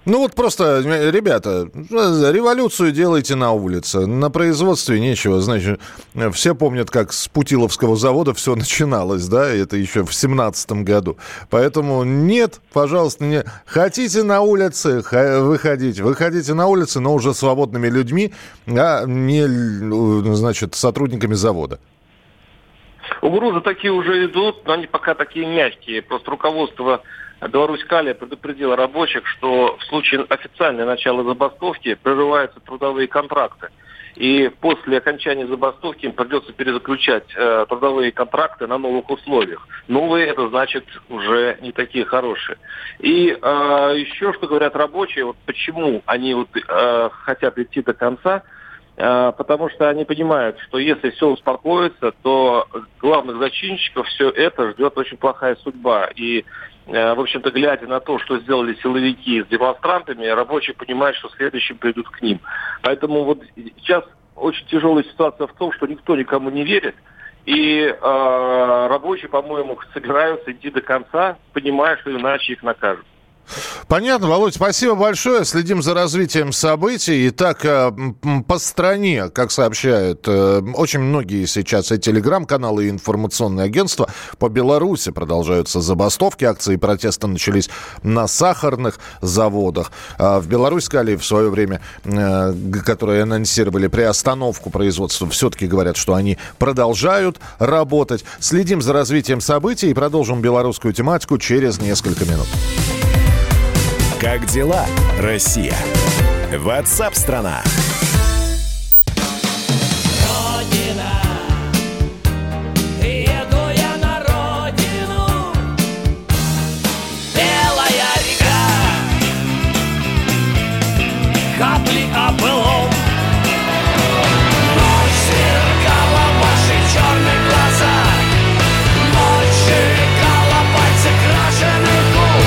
Ну 0.07 0.19
вот 0.19 0.35
просто, 0.35 0.83
э, 0.85 1.11
ребята, 1.11 1.67
революцию 1.73 2.93
делайте 2.93 3.37
на 3.37 3.53
улице. 3.53 4.07
На 4.07 4.31
производстве 4.31 5.01
нечего. 5.01 5.41
Значит, 5.41 5.81
все 6.33 6.55
помнят, 6.55 6.91
как 6.91 7.13
с 7.13 7.29
Путиловского 7.29 7.97
завода 7.97 8.35
все 8.35 8.55
начиналось, 8.55 9.27
да, 9.29 9.49
это 9.49 9.77
еще 9.77 10.05
в 10.05 10.15
семнадцатом 10.15 10.85
году. 10.85 11.17
Поэтому 11.49 12.05
нет, 12.05 12.61
пожалуйста, 12.73 13.25
не... 13.25 13.45
Хотите 13.65 14.23
на 14.23 14.43
улице, 14.43 15.03
выходите. 15.41 16.03
Выходите 16.03 16.53
на 16.53 16.67
улице, 16.67 17.01
но 17.01 17.15
уже 17.15 17.33
свободными 17.33 17.89
людьми, 17.89 18.35
а 18.67 19.05
не, 19.07 19.47
значит, 20.35 20.75
сотрудниками 20.75 21.33
завода. 21.35 21.79
Угрозы 23.23 23.63
такие 23.63 23.93
уже 23.93 24.27
идут, 24.27 24.67
но 24.67 24.75
они 24.75 24.87
пока 24.87 25.15
такие 25.15 25.47
мягкие. 25.47 26.03
Просто 26.03 26.31
руководство 26.31 27.01
Беларусь 27.49 27.85
Калия 27.85 28.15
предупредила 28.15 28.77
рабочих, 28.77 29.27
что 29.27 29.77
в 29.79 29.85
случае 29.85 30.25
официального 30.29 30.87
начала 30.87 31.25
забастовки 31.25 31.95
прерываются 31.95 32.61
трудовые 32.61 33.09
контракты. 33.09 33.69
И 34.17 34.49
после 34.61 34.99
окончания 34.99 35.47
забастовки 35.47 36.07
им 36.07 36.13
придется 36.13 36.53
перезаключать 36.53 37.25
э, 37.35 37.67
трудовые 37.69 38.13
контракты 38.13 38.67
на 38.69 38.79
новых 38.79 39.11
условиях. 39.11 39.67
Новые 39.89 40.29
это 40.29 40.49
значит 40.49 40.85
уже 41.09 41.59
не 41.61 41.73
такие 41.73 42.05
хорошие. 42.05 42.59
И 43.01 43.31
э, 43.31 43.95
еще 43.97 44.33
что 44.35 44.47
говорят 44.47 44.77
рабочие, 44.77 45.25
вот 45.25 45.37
почему 45.47 46.03
они 46.07 46.35
вот, 46.35 46.49
э, 46.55 47.11
хотят 47.25 47.59
идти 47.59 47.83
до 47.83 47.93
конца, 47.93 48.45
э, 48.97 49.33
потому 49.37 49.69
что 49.71 49.89
они 49.89 50.05
понимают, 50.05 50.61
что 50.61 50.79
если 50.79 51.11
все 51.11 51.31
успокоится, 51.31 52.13
то 52.23 52.69
главных 53.01 53.39
зачинщиков 53.39 54.07
все 54.07 54.31
это 54.31 54.71
ждет 54.73 54.97
очень 54.97 55.17
плохая 55.17 55.57
судьба. 55.57 56.09
И 56.15 56.45
в 56.87 57.21
общем-то, 57.21 57.51
глядя 57.51 57.87
на 57.87 58.01
то, 58.01 58.19
что 58.19 58.39
сделали 58.41 58.75
силовики 58.83 59.43
с 59.43 59.47
демонстрантами, 59.47 60.27
рабочие 60.27 60.75
понимают, 60.75 61.17
что 61.17 61.31
следующим 61.31 61.79
придут 61.79 62.09
к 62.11 62.21
ним. 62.21 62.41
Поэтому 62.83 63.25
вот 63.25 63.43
сейчас 63.57 64.05
очень 64.37 64.67
тяжелая 64.67 65.05
ситуация 65.05 65.47
в 65.47 65.53
том, 65.55 65.73
что 65.73 65.87
никто 65.87 66.17
никому 66.17 66.51
не 66.51 66.65
верит, 66.65 66.95
и 67.47 67.81
э, 67.81 68.87
рабочие, 68.89 69.29
по-моему, 69.29 69.79
собираются 69.93 70.53
идти 70.53 70.71
до 70.71 70.81
конца, 70.81 71.37
понимая, 71.53 71.97
что 71.99 72.11
иначе 72.11 72.55
их 72.55 72.63
накажут. 72.63 73.05
Понятно, 73.89 74.29
Володь, 74.29 74.55
спасибо 74.55 74.95
большое. 74.95 75.45
Следим 75.45 75.83
за 75.83 75.95
развитием 75.95 76.53
событий. 76.53 77.29
Итак, 77.29 77.65
э, 77.65 77.93
по 78.47 78.59
стране, 78.59 79.29
как 79.29 79.51
сообщают 79.51 80.25
э, 80.27 80.63
очень 80.75 81.01
многие 81.01 81.47
сейчас 81.47 81.93
и 81.93 81.99
телеграм-каналы, 81.99 82.87
и 82.87 82.91
информационные 82.91 83.65
агентства, 83.65 84.09
по 84.39 84.49
Беларуси 84.49 85.11
продолжаются 85.11 85.81
забастовки. 85.81 86.45
Акции 86.45 86.77
протеста 86.77 87.27
начались 87.27 87.71
на 88.03 88.27
сахарных 88.27 88.99
заводах. 89.21 89.93
А 90.19 90.41
в 90.41 90.47
Беларусь 90.47 90.85
сказали 90.85 91.17
в 91.17 91.25
свое 91.25 91.51
время, 91.51 91.81
э, 92.05 92.55
которые 92.85 93.23
анонсировали 93.23 93.87
приостановку 93.87 94.71
производства, 94.71 95.29
все-таки 95.29 95.67
говорят, 95.67 95.97
что 95.97 96.15
они 96.15 96.39
продолжают 96.59 97.39
работать. 97.59 98.25
Следим 98.41 98.83
за 98.83 98.93
развитием 98.93 99.41
событий 99.41 99.91
и 99.91 99.95
продолжим 99.95 100.41
белорусскую 100.41 100.95
тематику 100.95 101.39
через 101.39 101.81
несколько 101.81 102.25
минут. 102.25 102.47
Как 104.25 104.47
дела, 104.47 104.87
Россия? 105.21 105.77
Ватсап-страна! 106.57 107.63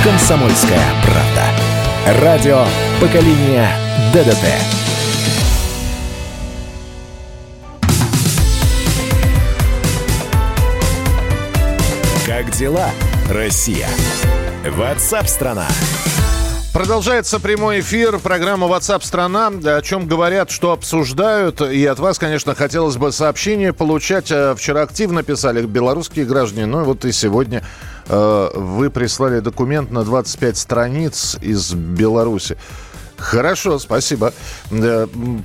Комсомольская 0.03 0.81
правда. 1.03 1.46
Радио 2.07 2.63
поколения 3.01 3.69
ДДТ». 4.13 4.45
Как 12.25 12.49
дела, 12.51 12.91
Россия? 13.29 13.89
Ватсап-страна! 14.65 15.67
Продолжается 16.71 17.41
прямой 17.41 17.81
эфир, 17.81 18.19
программа 18.19 18.67
WhatsApp 18.67 19.03
страна, 19.03 19.47
о 19.47 19.81
чем 19.81 20.07
говорят, 20.07 20.51
что 20.51 20.71
обсуждают. 20.71 21.59
И 21.59 21.83
от 21.87 21.97
вас, 21.99 22.19
конечно, 22.19 22.53
хотелось 22.53 22.97
бы 22.97 23.11
сообщение 23.11 23.73
получать. 23.73 24.31
Э, 24.31 24.53
вчера 24.55 24.83
активно 24.83 25.23
писали 25.23 25.65
белорусские 25.65 26.25
граждане, 26.25 26.67
ну 26.67 26.83
вот 26.83 27.03
и 27.03 27.11
сегодня 27.11 27.63
вы 28.09 28.89
прислали 28.89 29.39
документ 29.39 29.91
на 29.91 30.03
25 30.03 30.57
страниц 30.57 31.37
из 31.41 31.73
Беларуси. 31.73 32.57
Хорошо, 33.17 33.79
спасибо. 33.79 34.31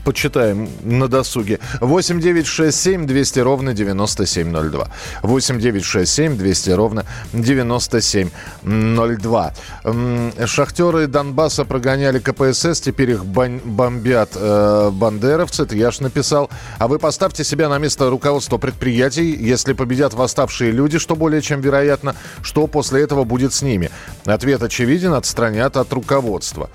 Почитаем 0.04 0.68
на 0.82 1.08
досуге. 1.08 1.58
8 1.80 2.20
9 2.20 2.46
6 2.46 2.78
7 2.78 3.06
200 3.06 3.40
ровно 3.40 3.72
9702. 3.72 4.88
8 5.22 5.58
9 5.58 5.84
6 5.84 6.12
7 6.12 6.36
200 6.36 6.70
ровно 6.70 7.06
9702. 7.32 9.54
Шахтеры 10.46 11.06
Донбасса 11.06 11.64
прогоняли 11.64 12.18
КПСС, 12.18 12.78
теперь 12.80 13.12
их 13.12 13.24
бомбят 13.24 14.32
э, 14.34 14.90
бандеровцы. 14.92 15.62
Это 15.62 15.74
я 15.74 15.90
ж 15.90 16.00
написал. 16.00 16.50
А 16.78 16.88
вы 16.88 16.98
поставьте 16.98 17.42
себя 17.42 17.70
на 17.70 17.78
место 17.78 18.10
руководства 18.10 18.58
предприятий. 18.58 19.34
Если 19.34 19.72
победят 19.72 20.12
восставшие 20.14 20.72
люди, 20.72 20.98
что 20.98 21.16
более 21.16 21.40
чем 21.40 21.62
вероятно, 21.62 22.14
что 22.42 22.66
после 22.66 23.00
этого 23.02 23.24
будет 23.24 23.54
с 23.54 23.62
ними? 23.62 23.90
Ответ 24.26 24.62
очевиден, 24.62 25.14
отстранят 25.14 25.78
от 25.78 25.90
руководства. 25.92 26.68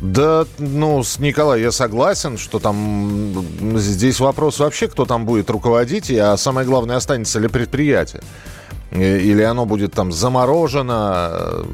Да, 0.00 0.46
ну, 0.58 1.02
с 1.02 1.18
Николай, 1.18 1.60
я 1.60 1.72
согласен, 1.72 2.38
что 2.38 2.58
там 2.58 3.44
здесь 3.76 4.18
вопрос 4.18 4.58
вообще, 4.58 4.88
кто 4.88 5.04
там 5.04 5.26
будет 5.26 5.50
руководить, 5.50 6.10
а 6.10 6.36
самое 6.36 6.66
главное, 6.66 6.96
останется 6.96 7.38
ли 7.38 7.48
предприятие. 7.48 8.22
Или 8.92 9.42
оно 9.42 9.66
будет 9.66 9.92
там 9.92 10.10
заморожено, 10.10 11.64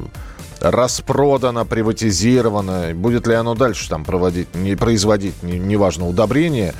распродано, 0.59 1.65
приватизировано. 1.65 2.91
Будет 2.93 3.27
ли 3.27 3.33
оно 3.33 3.55
дальше 3.55 3.89
там 3.89 4.03
проводить, 4.03 4.53
не 4.55 4.75
производить, 4.75 5.41
неважно, 5.41 6.03
не 6.03 6.09
удобрения 6.09 6.73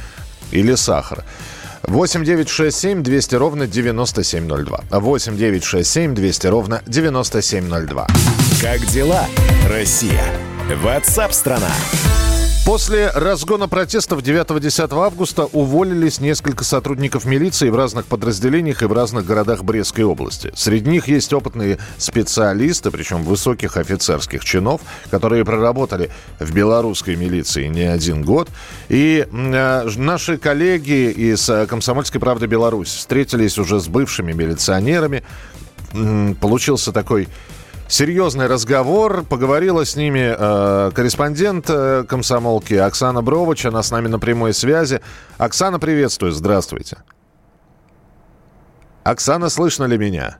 или 0.52 0.76
сахар. 0.76 1.24
8 1.84 2.26
9 2.26 2.50
6 2.50 2.78
7 2.78 3.04
200 3.04 3.36
ровно 3.36 3.68
9702. 3.68 4.82
8 4.90 5.38
9 5.38 5.64
6 5.64 5.90
7 5.90 6.16
200 6.16 6.48
ровно 6.48 6.82
9702. 6.86 8.08
Как 8.62 8.86
дела, 8.88 9.26
Россия? 9.70 10.24
Ватсап-страна! 10.76 11.72
После 12.66 13.10
разгона 13.12 13.70
протестов 13.70 14.20
9-10 14.22 14.90
августа 14.92 15.46
уволились 15.46 16.20
несколько 16.20 16.66
сотрудников 16.66 17.24
милиции 17.24 17.70
в 17.70 17.76
разных 17.78 18.06
подразделениях 18.06 18.84
и 18.84 18.86
в 18.86 18.92
разных 18.92 19.26
городах 19.26 19.64
Брестской 19.64 20.04
области. 20.04 20.52
Среди 20.54 20.90
них 20.90 21.08
есть 21.08 21.32
опытные 21.32 21.78
специалисты, 21.98 22.92
причем 22.92 23.24
высоких 23.24 23.78
офицерских 23.78 24.44
чинов, 24.44 24.82
которые 25.10 25.46
проработали 25.46 26.12
в 26.40 26.54
белорусской 26.54 27.16
милиции 27.16 27.68
не 27.68 27.84
один 27.84 28.24
год. 28.24 28.50
И 28.90 29.26
э, 29.32 29.90
наши 29.96 30.38
коллеги 30.38 31.10
из 31.12 31.50
э, 31.50 31.66
«Комсомольской 31.66 32.20
правды 32.20 32.48
Беларусь» 32.48 32.90
встретились 32.90 33.58
уже 33.58 33.80
с 33.80 33.88
бывшими 33.88 34.34
милиционерами. 34.34 35.24
Получился 36.42 36.92
такой 36.92 37.30
серьезный 37.88 38.48
разговор. 38.48 39.24
Поговорила 39.24 39.86
с 39.86 39.96
ними 39.96 40.36
э, 40.38 40.92
корреспондент 40.94 41.66
э, 41.70 42.04
комсомолки 42.08 42.74
Оксана 42.74 43.22
Брович. 43.22 43.66
Она 43.66 43.84
с 43.84 43.92
нами 43.92 44.08
на 44.08 44.20
прямой 44.20 44.54
связи. 44.54 45.02
Оксана, 45.38 45.80
приветствую. 45.80 46.32
Здравствуйте. 46.32 46.98
Оксана, 49.04 49.50
слышно 49.50 49.86
ли 49.86 49.98
меня? 49.98 50.38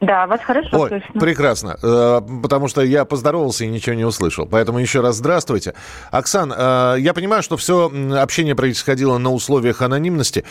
Да, 0.00 0.26
вас 0.26 0.40
хорошо 0.42 0.68
Ой, 0.72 0.88
слышно. 0.88 1.20
прекрасно, 1.20 1.76
э, 1.82 2.20
потому 2.42 2.68
что 2.68 2.82
я 2.82 3.04
поздоровался 3.04 3.64
и 3.64 3.68
ничего 3.68 3.94
не 3.94 4.04
услышал. 4.04 4.46
Поэтому 4.46 4.78
еще 4.78 5.00
раз 5.00 5.16
здравствуйте. 5.16 5.74
Оксан, 6.10 6.52
э, 6.54 6.96
я 6.98 7.14
понимаю, 7.14 7.42
что 7.42 7.56
все 7.56 7.90
общение 8.20 8.54
происходило 8.54 9.16
на 9.18 9.30
условиях 9.32 9.80
анонимности. 9.80 10.44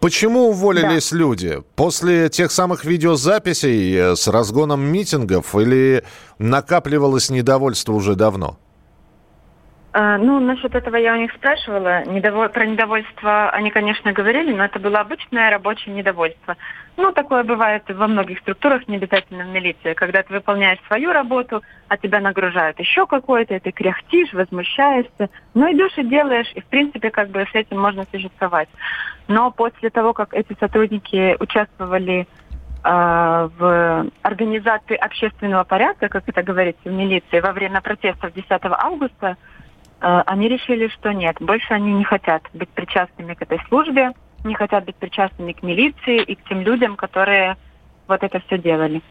Почему 0.00 0.50
уволились 0.50 1.10
да. 1.10 1.16
люди? 1.16 1.62
После 1.74 2.28
тех 2.28 2.52
самых 2.52 2.84
видеозаписей 2.84 3.94
э, 3.96 4.16
с 4.16 4.28
разгоном 4.28 4.80
митингов 4.80 5.54
или 5.54 6.04
накапливалось 6.38 7.30
недовольство 7.30 7.92
уже 7.92 8.14
давно? 8.14 8.58
А, 9.98 10.18
ну, 10.18 10.40
насчет 10.40 10.74
этого 10.74 10.96
я 10.96 11.14
у 11.14 11.16
них 11.16 11.32
спрашивала. 11.32 12.04
Недоволь... 12.04 12.50
Про 12.50 12.66
недовольство 12.66 13.48
они, 13.48 13.70
конечно, 13.70 14.12
говорили, 14.12 14.52
но 14.52 14.66
это 14.66 14.78
было 14.78 15.00
обычное 15.00 15.48
рабочее 15.48 15.94
недовольство. 15.94 16.54
Ну, 16.98 17.12
такое 17.12 17.44
бывает 17.44 17.82
во 17.88 18.06
многих 18.06 18.40
структурах, 18.40 18.86
не 18.88 18.96
обязательно 18.96 19.44
в 19.44 19.48
милиции. 19.48 19.94
Когда 19.94 20.22
ты 20.22 20.34
выполняешь 20.34 20.80
свою 20.86 21.12
работу, 21.12 21.62
а 21.88 21.96
тебя 21.96 22.20
нагружают 22.20 22.78
еще 22.78 23.06
какой-то, 23.06 23.54
и 23.54 23.58
ты 23.58 23.72
кряхтишь, 23.72 24.34
возмущаешься. 24.34 25.30
Но 25.54 25.72
идешь 25.72 25.96
и 25.96 26.04
делаешь, 26.04 26.52
и, 26.54 26.60
в 26.60 26.66
принципе, 26.66 27.10
как 27.10 27.30
бы 27.30 27.46
с 27.50 27.54
этим 27.54 27.80
можно 27.80 28.04
существовать. 28.12 28.68
Но 29.28 29.50
после 29.50 29.88
того, 29.88 30.12
как 30.12 30.34
эти 30.34 30.54
сотрудники 30.60 31.36
участвовали 31.40 32.26
э, 32.84 33.48
в 33.58 34.06
организации 34.20 34.96
общественного 34.96 35.64
порядка, 35.64 36.10
как 36.10 36.28
это 36.28 36.42
говорится 36.42 36.82
в 36.84 36.92
милиции, 36.92 37.40
во 37.40 37.52
время 37.52 37.80
протестов 37.80 38.34
10 38.34 38.46
августа, 38.62 39.38
они 40.00 40.48
решили, 40.48 40.88
что 40.88 41.12
нет, 41.12 41.36
больше 41.40 41.72
они 41.72 41.92
не 41.92 42.04
хотят 42.04 42.42
быть 42.52 42.68
причастными 42.70 43.34
к 43.34 43.42
этой 43.42 43.58
службе, 43.68 44.12
не 44.44 44.54
хотят 44.54 44.84
быть 44.84 44.96
причастными 44.96 45.52
к 45.52 45.62
милиции 45.62 46.22
и 46.22 46.34
к 46.34 46.44
тем 46.48 46.60
людям, 46.60 46.96
которые 46.96 47.56
вот 48.06 48.22
это 48.22 48.40
все 48.46 48.58
делали. 48.58 49.02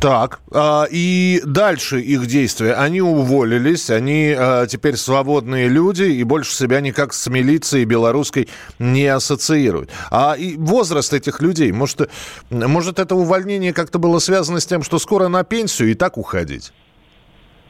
Так, 0.00 0.40
а, 0.52 0.86
и 0.90 1.40
дальше 1.44 2.00
их 2.00 2.26
действия. 2.26 2.74
Они 2.74 3.00
уволились, 3.00 3.90
они 3.90 4.34
а, 4.36 4.66
теперь 4.66 4.96
свободные 4.96 5.68
люди 5.68 6.04
и 6.04 6.24
больше 6.24 6.54
себя 6.54 6.80
никак 6.80 7.12
с 7.12 7.26
милицией 7.28 7.84
белорусской 7.84 8.48
не 8.78 9.06
ассоциируют. 9.06 9.90
А 10.10 10.34
и 10.36 10.56
возраст 10.56 11.12
этих 11.12 11.40
людей, 11.40 11.70
может, 11.72 12.10
может 12.50 12.98
это 12.98 13.14
увольнение 13.14 13.72
как-то 13.72 13.98
было 13.98 14.18
связано 14.18 14.60
с 14.60 14.66
тем, 14.66 14.82
что 14.82 14.98
скоро 14.98 15.28
на 15.28 15.44
пенсию 15.44 15.90
и 15.90 15.94
так 15.94 16.16
уходить? 16.16 16.72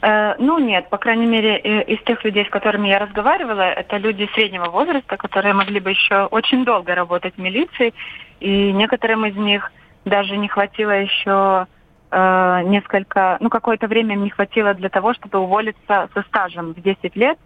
Э, 0.02 0.34
ну 0.38 0.58
нет, 0.58 0.88
по 0.90 0.98
крайней 0.98 1.26
мере, 1.26 1.58
из 1.58 2.02
тех 2.02 2.24
людей, 2.24 2.44
с 2.44 2.50
которыми 2.50 2.88
я 2.88 2.98
разговаривала, 2.98 3.62
это 3.62 3.96
люди 3.98 4.28
среднего 4.34 4.66
возраста, 4.66 5.16
которые 5.16 5.54
могли 5.54 5.78
бы 5.78 5.90
еще 5.90 6.26
очень 6.26 6.64
долго 6.64 6.94
работать 6.94 7.34
в 7.36 7.38
милиции, 7.40 7.94
и 8.40 8.72
некоторым 8.72 9.24
из 9.26 9.36
них 9.36 9.70
даже 10.04 10.36
не 10.36 10.48
хватило 10.48 10.90
еще 10.90 11.68
э, 12.10 12.62
несколько, 12.64 13.36
ну 13.38 13.48
какое-то 13.48 13.86
время 13.86 14.14
им 14.16 14.24
не 14.24 14.30
хватило 14.30 14.74
для 14.74 14.88
того, 14.88 15.14
чтобы 15.14 15.38
уволиться 15.38 16.08
со 16.12 16.22
стажем 16.22 16.74
в 16.74 16.82
10 16.82 17.14
лет, 17.14 17.38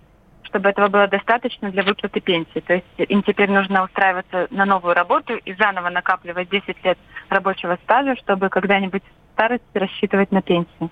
чтобы 0.44 0.70
этого 0.70 0.88
было 0.88 1.06
достаточно 1.08 1.70
для 1.70 1.82
выплаты 1.82 2.20
пенсии. 2.20 2.60
То 2.60 2.72
есть 2.72 2.86
им 2.96 3.22
теперь 3.22 3.50
нужно 3.50 3.84
устраиваться 3.84 4.46
на 4.50 4.64
новую 4.64 4.94
работу 4.94 5.34
и 5.34 5.52
заново 5.52 5.90
накапливать 5.90 6.48
10 6.48 6.82
лет 6.84 6.98
рабочего 7.28 7.76
стажа, 7.84 8.16
чтобы 8.16 8.48
когда-нибудь 8.48 9.02
в 9.02 9.32
старости 9.34 9.76
рассчитывать 9.76 10.32
на 10.32 10.40
пенсию. 10.40 10.90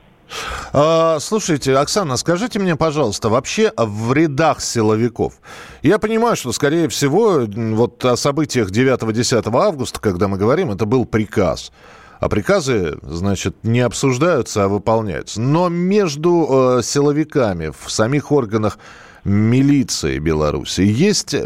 А, 0.73 1.19
слушайте, 1.21 1.77
Оксана, 1.77 2.17
скажите 2.17 2.59
мне, 2.59 2.77
пожалуйста, 2.77 3.29
вообще 3.29 3.73
в 3.77 4.13
рядах 4.13 4.61
силовиков. 4.61 5.35
Я 5.83 5.99
понимаю, 5.99 6.37
что, 6.37 6.53
скорее 6.53 6.89
всего, 6.89 7.47
вот 7.47 8.05
о 8.05 8.17
событиях 8.17 8.71
9-10 8.71 9.49
августа, 9.57 10.01
когда 10.01 10.29
мы 10.29 10.39
говорим, 10.39 10.71
это 10.71 10.87
был 10.87 11.05
приказ. 11.05 11.73
А 12.25 12.29
приказы, 12.31 12.97
значит, 13.03 13.55
не 13.65 13.81
обсуждаются, 13.81 14.65
а 14.65 14.69
выполняются. 14.69 15.43
Но 15.43 15.69
между 15.69 16.79
э, 16.79 16.83
силовиками 16.83 17.71
в 17.79 17.91
самих 17.91 18.33
органах 18.33 18.79
милиции 19.25 20.19
Беларуси 20.19 20.81
есть 20.81 21.37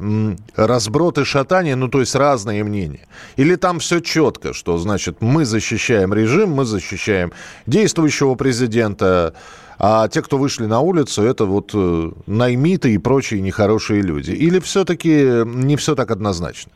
разброд 0.54 1.18
и 1.18 1.24
шатание, 1.24 1.74
ну, 1.74 1.88
то 1.88 1.98
есть 1.98 2.14
разные 2.14 2.62
мнения? 2.62 3.08
Или 3.34 3.56
там 3.56 3.80
все 3.80 3.98
четко, 3.98 4.52
что, 4.52 4.78
значит, 4.78 5.16
мы 5.18 5.44
защищаем 5.44 6.14
режим, 6.14 6.52
мы 6.52 6.64
защищаем 6.64 7.32
действующего 7.66 8.36
президента, 8.36 9.34
а 9.80 10.06
те, 10.06 10.22
кто 10.22 10.38
вышли 10.38 10.66
на 10.66 10.78
улицу, 10.78 11.24
это 11.24 11.44
вот 11.44 11.72
э, 11.74 12.12
наймиты 12.26 12.94
и 12.94 12.98
прочие 12.98 13.40
нехорошие 13.40 14.00
люди? 14.00 14.30
Или 14.30 14.60
все-таки 14.60 15.42
не 15.44 15.74
все 15.74 15.96
так 15.96 16.12
однозначно? 16.12 16.70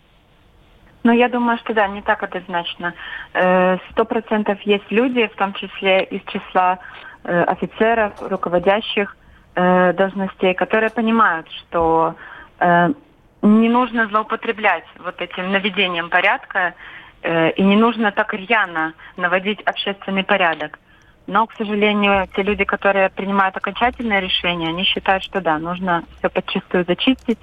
Ну, 1.04 1.12
я 1.12 1.28
думаю, 1.28 1.58
что 1.58 1.74
да, 1.74 1.88
не 1.88 2.00
так 2.02 2.22
однозначно. 2.22 2.94
Э, 3.34 3.78
сто 3.90 4.04
процентов 4.04 4.60
есть 4.62 4.90
люди, 4.90 5.26
в 5.26 5.34
том 5.34 5.52
числе 5.54 6.04
из 6.04 6.22
числа 6.30 6.78
э, 7.24 7.42
офицеров, 7.42 8.12
руководящих, 8.22 9.16
э, 9.54 9.92
должностей, 9.94 10.54
которые 10.54 10.90
понимают, 10.90 11.48
что 11.50 12.14
не 13.42 13.68
нужно 13.68 14.06
злоупотреблять 14.06 14.84
вот 15.00 15.20
этим 15.20 15.50
наведением 15.50 16.10
порядка 16.10 16.74
и 17.24 17.60
не 17.60 17.74
нужно 17.74 18.12
так 18.12 18.32
рьяно 18.34 18.94
наводить 19.16 19.60
общественный 19.62 20.22
порядок. 20.22 20.78
Но, 21.26 21.48
к 21.48 21.54
сожалению, 21.54 22.28
те 22.36 22.42
люди, 22.44 22.62
которые 22.62 23.10
принимают 23.10 23.56
окончательное 23.56 24.20
решение, 24.20 24.68
они 24.68 24.84
считают, 24.84 25.24
что 25.24 25.40
да, 25.40 25.58
нужно 25.58 26.04
все 26.18 26.28
подчистую 26.28 26.84
зачистить, 26.84 27.40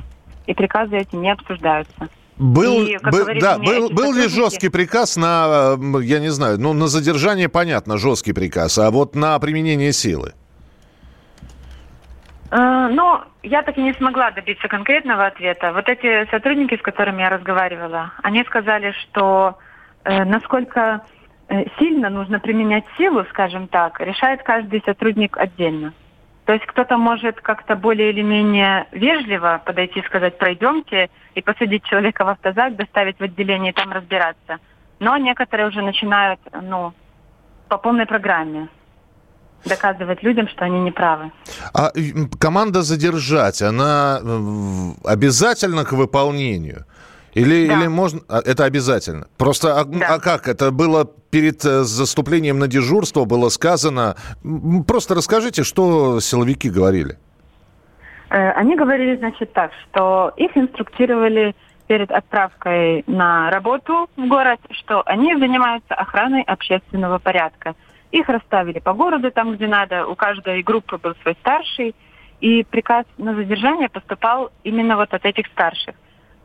и 0.47 0.53
приказы 0.53 0.95
эти 0.95 1.17
не 1.17 1.31
обсуждаются. 1.31 2.07
Был, 2.39 2.86
и, 2.86 2.97
был, 2.97 3.28
да, 3.41 3.58
был, 3.58 3.89
был 3.89 4.13
ли 4.13 4.30
жесткий 4.30 4.69
приказ 4.69 5.17
на, 5.17 5.78
я 6.02 6.19
не 6.19 6.30
знаю, 6.30 6.58
ну, 6.58 6.71
на 6.71 6.88
задержание, 6.88 7.49
понятно, 7.49 7.97
жесткий 7.97 8.32
приказ, 8.32 8.78
а 8.78 8.89
вот 8.91 9.13
на 9.13 9.38
применение 9.39 9.91
силы? 9.91 10.34
Э, 12.52 12.88
ну, 12.89 13.19
я 13.43 13.62
так 13.62 13.78
и 13.78 13.82
не 13.82 13.93
смогла 13.93 14.32
добиться 14.32 14.69
конкретного 14.69 15.25
ответа. 15.25 15.73
Вот 15.73 15.89
эти 15.89 16.30
сотрудники, 16.32 16.78
с 16.78 16.82
которыми 16.82 17.21
я 17.21 17.30
разговаривала, 17.30 18.13
они 18.23 18.43
сказали, 18.45 18.93
что 19.02 19.58
э, 20.06 20.23
насколько 20.23 21.02
э, 21.49 21.65
сильно 21.78 22.10
нужно 22.10 22.39
применять 22.39 22.86
силу, 22.97 23.25
скажем 23.32 23.67
так, 23.67 23.99
решает 23.99 24.43
каждый 24.43 24.82
сотрудник 24.86 25.38
отдельно. 25.38 25.93
То 26.49 26.53
есть 26.53 26.65
кто-то 26.65 26.97
может 26.97 27.39
как-то 27.41 27.75
более 27.75 28.09
или 28.09 28.23
менее 28.23 28.88
вежливо 28.91 29.62
подойти 29.63 29.99
и 29.99 30.05
сказать 30.07 30.39
«пройдемте» 30.39 31.12
и 31.35 31.41
посадить 31.43 31.83
человека 31.83 32.25
в 32.25 32.29
автозак, 32.29 32.75
доставить 32.75 33.19
в 33.19 33.23
отделение 33.23 33.71
и 33.71 33.75
там 33.75 33.91
разбираться. 33.91 34.57
Но 34.97 35.15
некоторые 35.17 35.67
уже 35.67 35.83
начинают, 35.83 36.39
ну, 36.59 36.91
по 37.67 37.77
полной 37.77 38.07
программе 38.07 38.67
доказывать 39.63 40.23
людям, 40.23 40.47
что 40.47 40.65
они 40.65 40.79
не 40.79 40.91
правы. 40.91 41.31
А 41.71 41.91
команда 42.39 42.81
задержать, 42.81 43.62
она 43.62 44.19
обязательно 45.05 45.85
к 45.85 45.91
выполнению? 45.91 46.85
Или, 47.33 47.67
да. 47.67 47.73
или 47.79 47.87
можно... 47.87 48.21
А, 48.27 48.39
это 48.43 48.65
обязательно. 48.65 49.27
Просто, 49.37 49.79
а, 49.79 49.83
да. 49.85 50.15
а 50.15 50.19
как? 50.19 50.47
Это 50.47 50.71
было 50.71 51.05
перед 51.05 51.63
э, 51.65 51.83
заступлением 51.83 52.59
на 52.59 52.67
дежурство, 52.67 53.25
было 53.25 53.49
сказано... 53.49 54.15
Просто 54.87 55.15
расскажите, 55.15 55.63
что 55.63 56.19
силовики 56.19 56.69
говорили. 56.69 57.17
Э, 58.29 58.51
они 58.51 58.75
говорили, 58.75 59.17
значит, 59.17 59.53
так, 59.53 59.71
что 59.83 60.33
их 60.37 60.55
инструктировали 60.57 61.55
перед 61.87 62.11
отправкой 62.11 63.03
на 63.07 63.49
работу 63.49 64.09
в 64.15 64.27
город, 64.27 64.59
что 64.71 65.01
они 65.05 65.35
занимаются 65.35 65.95
охраной 65.95 66.43
общественного 66.43 67.19
порядка– 67.19 67.75
их 68.11 68.27
расставили 68.27 68.79
по 68.79 68.93
городу 68.93 69.31
там, 69.31 69.55
где 69.55 69.67
надо. 69.67 70.07
У 70.07 70.15
каждой 70.15 70.63
группы 70.63 70.97
был 70.97 71.13
свой 71.21 71.35
старший. 71.41 71.95
И 72.41 72.63
приказ 72.63 73.05
на 73.17 73.35
задержание 73.35 73.89
поступал 73.89 74.51
именно 74.63 74.95
вот 74.95 75.13
от 75.13 75.25
этих 75.25 75.47
старших. 75.47 75.95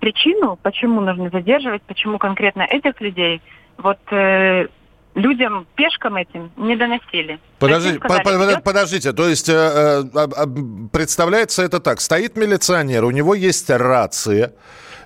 Причину, 0.05 0.59
почему 0.63 1.01
нужно 1.01 1.31
задерживать, 1.31 1.81
почему 1.85 2.19
конкретно 2.19 2.61
этих 2.61 3.01
людей, 3.01 3.41
вот 3.79 3.97
э, 4.11 4.67
людям, 5.15 5.67
пешкам 5.77 6.17
этим 6.17 6.53
не 6.59 6.77
доносили. 6.77 7.41
Подождите, 7.59 8.01
сказали, 8.01 8.23
по 8.23 8.53
идет... 8.53 8.65
подождите, 8.65 9.13
то 9.15 9.27
есть 9.27 9.49
э, 9.49 10.03
э, 10.15 10.47
представляется 10.93 11.63
это 11.63 11.81
так, 11.81 12.03
стоит 12.03 12.37
милиционер, 12.37 13.05
у 13.05 13.13
него 13.13 13.35
есть 13.35 13.71
рация, 13.71 14.53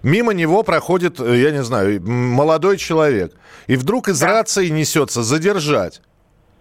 мимо 0.03 0.35
него 0.35 0.65
проходит, 0.65 1.21
э, 1.21 1.43
я 1.43 1.53
не 1.53 1.63
знаю, 1.63 2.03
молодой 2.03 2.77
человек, 2.77 3.33
и 3.69 3.77
вдруг 3.77 4.09
из 4.09 4.19
да. 4.19 4.27
рации 4.27 4.67
несется 4.67 5.23
задержать. 5.23 6.03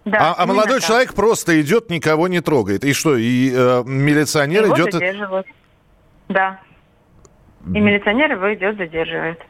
Да, 0.04 0.36
а, 0.38 0.44
а 0.44 0.46
молодой 0.46 0.78
так. 0.78 0.86
человек 0.86 1.14
просто 1.14 1.60
идет, 1.60 1.90
никого 1.90 2.28
не 2.28 2.40
трогает. 2.40 2.84
И 2.84 2.92
что, 2.92 3.16
и 3.16 3.52
э, 3.52 3.82
милиционер 3.84 4.66
его 4.66 4.76
идет... 4.76 4.92
задерживают. 4.92 5.48
Да. 6.28 6.60
И 7.74 7.80
милиционер 7.80 8.32
его 8.32 8.54
идет, 8.54 8.76
задерживает. 8.76 9.40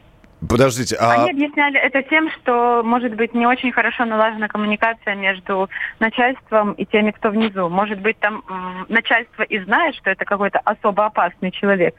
Подождите, 0.47 0.95
а... 0.95 1.11
Они 1.11 1.31
объясняли 1.31 1.77
это 1.77 2.01
тем, 2.03 2.29
что, 2.31 2.81
может 2.83 3.13
быть, 3.15 3.33
не 3.33 3.45
очень 3.45 3.73
хорошо 3.73 4.05
налажена 4.05 4.47
коммуникация 4.47 5.15
между 5.15 5.69
начальством 5.99 6.73
и 6.73 6.85
теми, 6.85 7.11
кто 7.11 7.29
внизу. 7.29 7.67
Может 7.67 7.99
быть, 7.99 8.17
там 8.19 8.43
начальство 8.87 9.43
и 9.43 9.59
знает, 9.59 9.95
что 9.95 10.09
это 10.09 10.23
какой-то 10.23 10.59
особо 10.59 11.05
опасный 11.07 11.51
человек, 11.51 11.93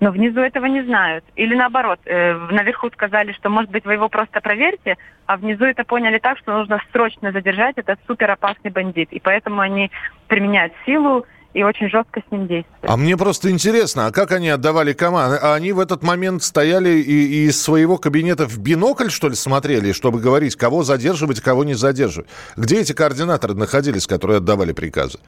Но 0.00 0.10
внизу 0.10 0.40
этого 0.40 0.64
не 0.66 0.82
знают. 0.82 1.22
Или 1.36 1.54
наоборот, 1.54 2.00
э, 2.06 2.34
наверху 2.50 2.88
сказали, 2.90 3.32
что, 3.32 3.50
может 3.50 3.70
быть, 3.70 3.84
вы 3.84 3.92
его 3.92 4.08
просто 4.08 4.40
проверьте, 4.40 4.96
а 5.26 5.36
внизу 5.36 5.64
это 5.64 5.84
поняли 5.84 6.18
так, 6.18 6.38
что 6.38 6.58
нужно 6.58 6.80
срочно 6.92 7.30
задержать 7.30 7.76
этот 7.76 8.00
супер 8.06 8.30
опасный 8.30 8.70
бандит. 8.70 9.12
И 9.12 9.20
поэтому 9.20 9.60
они 9.60 9.90
применяют 10.28 10.72
силу 10.86 11.26
и 11.54 11.62
очень 11.62 11.88
жестко 11.88 12.22
с 12.26 12.32
ним 12.32 12.48
действуют. 12.48 12.66
А 12.82 12.96
мне 12.96 13.16
просто 13.16 13.50
интересно, 13.50 14.06
а 14.06 14.12
как 14.12 14.32
они 14.32 14.48
отдавали 14.48 14.92
команды? 14.92 15.38
А 15.40 15.54
они 15.54 15.72
в 15.72 15.80
этот 15.80 16.02
момент 16.02 16.42
стояли 16.42 16.90
и, 16.90 17.02
и 17.02 17.46
из 17.48 17.60
своего 17.60 17.98
кабинета 17.98 18.46
в 18.46 18.58
бинокль, 18.58 19.10
что 19.10 19.28
ли, 19.28 19.34
смотрели, 19.34 19.92
чтобы 19.92 20.20
говорить, 20.20 20.56
кого 20.56 20.82
задерживать, 20.82 21.40
кого 21.40 21.64
не 21.64 21.74
задерживать? 21.74 22.28
Где 22.56 22.80
эти 22.80 22.92
координаторы 22.92 23.54
находились, 23.54 24.06
которые 24.06 24.38
отдавали 24.38 24.72
приказы? 24.72 25.18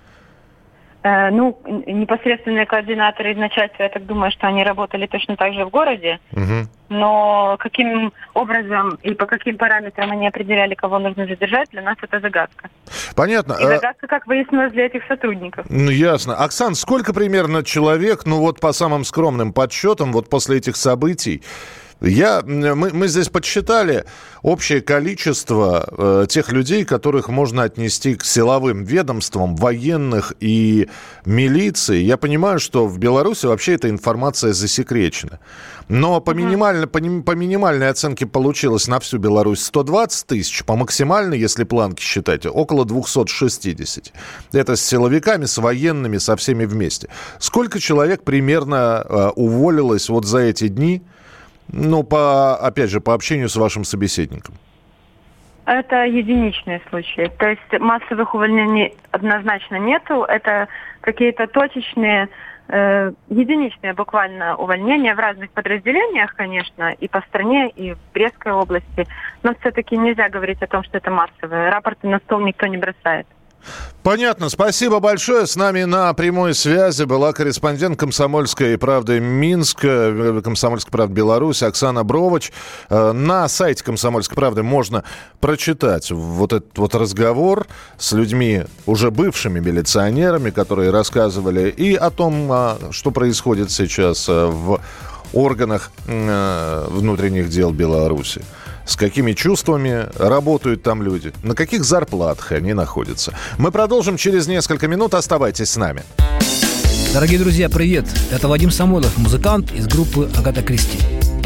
Э, 1.07 1.29
ну, 1.31 1.61
непосредственные 1.67 2.64
координаторы 2.64 3.35
начальства, 3.35 3.83
я 3.83 3.90
так 3.90 4.07
думаю, 4.07 4.33
что 4.33 4.47
они 4.47 4.64
работали 4.64 5.07
точно 5.07 5.37
так 5.37 5.53
же 5.53 5.67
в 5.67 5.69
городе. 5.69 6.19
Угу. 6.33 6.69
Но 6.88 7.57
каким 7.59 8.11
образом 8.33 8.99
и 9.03 9.12
по 9.12 9.27
каким 9.27 9.59
параметрам 9.59 10.11
они 10.12 10.27
определяли, 10.27 10.75
кого 10.75 10.99
нужно 10.99 11.27
задержать, 11.27 11.69
для 11.73 11.83
нас 11.83 11.99
это 12.01 12.21
загадка. 12.21 12.71
Понятно. 13.14 13.53
И 13.61 13.64
э, 13.64 13.75
загадка, 13.75 14.07
как 14.07 14.27
выяснилось, 14.27 14.73
для 14.73 14.87
этих 14.87 15.05
сотрудников. 15.07 15.67
Ну, 15.69 15.90
ясно. 15.90 16.37
Оксан, 16.37 16.75
сколько 16.75 17.12
примерно 17.12 17.62
человек, 17.62 18.25
ну 18.25 18.38
вот 18.38 18.59
по 18.59 18.73
самым 18.73 19.05
скромным 19.05 19.53
подсчетам, 19.53 20.11
вот 20.11 20.31
после 20.31 20.57
этих 20.57 20.75
событий, 20.77 21.43
я, 22.07 22.43
мы, 22.45 22.90
мы 22.90 23.09
здесь 23.09 23.29
подсчитали 23.29 24.05
общее 24.43 24.81
количество 24.83 25.88
э, 25.90 26.27
тех 26.29 26.53
людей, 26.53 26.85
которых 26.85 27.29
можно 27.29 27.62
отнести 27.62 28.14
к 28.14 28.25
силовым 28.25 28.85
ведомствам, 28.85 29.57
военных 29.57 30.35
и 30.40 30.88
милиции. 31.25 31.99
Я 32.03 32.17
понимаю, 32.17 32.59
что 32.59 32.87
в 32.87 32.99
Беларуси 32.99 33.47
вообще 33.47 33.75
эта 33.75 33.88
информация 33.88 34.53
засекречена. 34.53 35.40
Но 35.88 36.21
по, 36.21 36.33
минимально, 36.33 36.87
по, 36.87 36.99
по 36.99 37.33
минимальной 37.33 37.88
оценке 37.88 38.27
получилось 38.27 38.88
на 38.88 39.01
всю 39.01 39.19
Беларусь 39.19 39.62
120 39.64 40.27
тысяч, 40.27 40.64
по 40.64 40.77
максимальной, 40.77 41.38
если 41.38 41.64
планки 41.64 42.03
считать, 42.03 42.47
около 42.47 42.85
260. 42.85 44.12
Это 44.53 44.77
с 44.77 44.83
силовиками, 44.83 45.45
с 45.45 45.59
военными, 45.59 46.19
со 46.19 46.37
всеми 46.37 46.64
вместе. 46.64 47.09
Сколько 47.38 47.81
человек 47.81 48.23
примерно 48.25 49.05
э, 49.09 49.29
уволилось 49.37 50.09
вот 50.09 50.27
за 50.27 50.38
эти 50.38 50.69
дни– 50.69 51.03
ну, 51.72 52.03
по, 52.03 52.57
опять 52.57 52.90
же, 52.90 53.00
по 53.00 53.14
общению 53.14 53.48
с 53.48 53.57
вашим 53.57 53.85
собеседником. 53.85 54.55
Это 55.66 56.05
единичные 56.05 56.83
случаи. 56.90 57.31
То 57.38 57.48
есть 57.48 57.81
массовых 57.81 58.35
увольнений 58.35 58.94
однозначно 59.12 59.77
нету. 59.77 60.24
Это 60.24 60.68
какие-то 61.00 61.46
точечные, 61.46 62.29
э, 62.68 63.12
единичные 63.31 63.94
буквально 63.94 64.57
увольнения 64.57 65.14
в 65.14 65.18
разных 65.18 65.50
подразделениях, 65.50 66.35
конечно, 66.35 66.92
и 66.92 67.09
по 67.09 67.22
стране, 67.22 67.70
и 67.70 67.94
в 67.94 67.98
Брестской 68.12 68.53
области. 68.53 69.07
Но 69.42 69.55
все-таки 69.61 69.96
нельзя 69.96 70.29
говорить 70.29 70.62
о 70.62 70.66
том, 70.66 70.85
что 70.85 70.98
это 70.98 71.11
массовые. 71.11 71.70
Рапорты 71.70 72.09
на 72.09 72.18
стол 72.18 72.40
никто 72.40 72.66
не 72.66 72.77
бросает. 72.77 73.27
Понятно. 74.05 74.50
Спасибо 74.50 75.00
большое. 75.00 75.46
С 75.46 75.57
нами 75.57 75.85
на 75.85 76.12
прямой 76.12 76.55
связи 76.55 77.05
была 77.05 77.33
корреспондент 77.33 77.98
«Комсомольской 77.98 78.77
правды» 78.77 79.18
Минск, 79.18 79.79
э, 79.83 80.42
«Комсомольской 80.44 80.92
правды» 80.92 81.14
Беларусь 81.14 81.62
Оксана 81.62 82.05
Бровоч. 82.05 82.53
Э, 82.90 83.12
на 83.12 83.48
сайте 83.48 83.83
«Комсомольской 83.83 84.35
правды» 84.35 84.62
можно 84.62 85.05
прочитать 85.40 86.11
вот 86.11 86.53
этот 86.53 86.77
вот 86.77 86.94
разговор 86.94 87.66
с 87.96 88.12
людьми, 88.12 88.64
уже 88.85 89.11
бывшими 89.11 89.59
милиционерами, 89.59 90.50
которые 90.50 90.90
рассказывали 90.90 91.70
и 91.70 91.94
о 91.94 92.11
том, 92.11 92.53
а, 92.53 92.79
что 92.90 93.11
происходит 93.11 93.70
сейчас 93.70 94.29
э, 94.29 94.46
в 94.46 94.81
органах 95.33 95.90
внутренних 96.07 97.48
дел 97.48 97.72
Беларуси 97.72 98.42
с 98.85 98.97
какими 98.97 99.33
чувствами 99.33 100.09
работают 100.16 100.83
там 100.83 101.03
люди, 101.03 101.33
на 101.42 101.55
каких 101.55 101.85
зарплатах 101.85 102.53
они 102.53 102.75
находятся. 102.75 103.33
Мы 103.59 103.70
продолжим 103.70 104.16
через 104.16 104.47
несколько 104.47 104.88
минут. 104.88 105.14
Оставайтесь 105.14 105.70
с 105.70 105.77
нами. 105.77 106.03
Дорогие 107.12 107.38
друзья, 107.38 107.68
привет! 107.68 108.07
Это 108.33 108.49
Вадим 108.49 108.73
Самойлов, 108.73 109.16
музыкант 109.18 109.73
из 109.73 109.87
группы 109.87 110.29
«Агата 110.37 110.62
Кристи». 110.62 110.99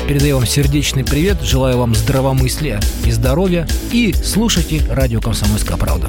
Передаю 0.08 0.36
вам 0.36 0.46
сердечный 0.46 1.04
привет, 1.04 1.42
желаю 1.42 1.76
вам 1.76 1.94
здравомыслия 1.94 2.80
и 3.04 3.10
здоровья 3.10 3.68
и 3.92 4.14
слушайте 4.14 4.80
радио 4.88 5.20
«Комсомольская 5.20 5.76
правда». 5.76 6.08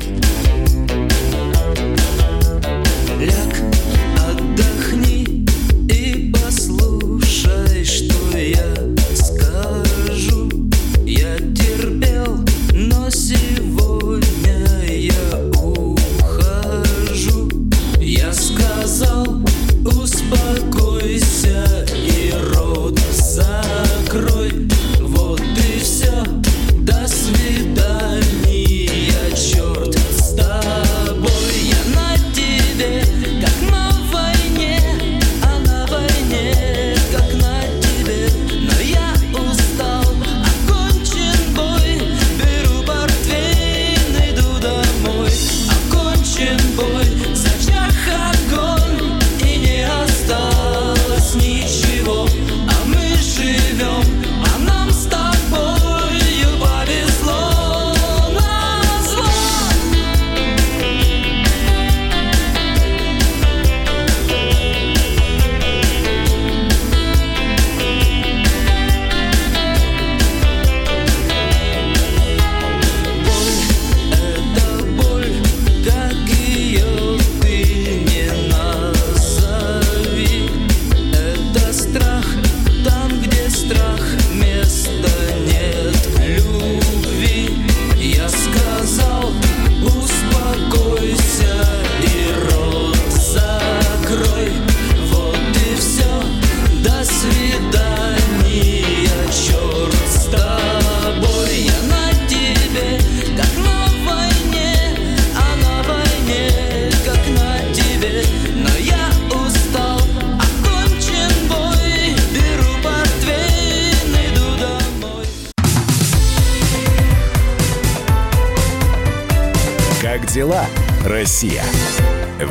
Россия. 121.39 121.63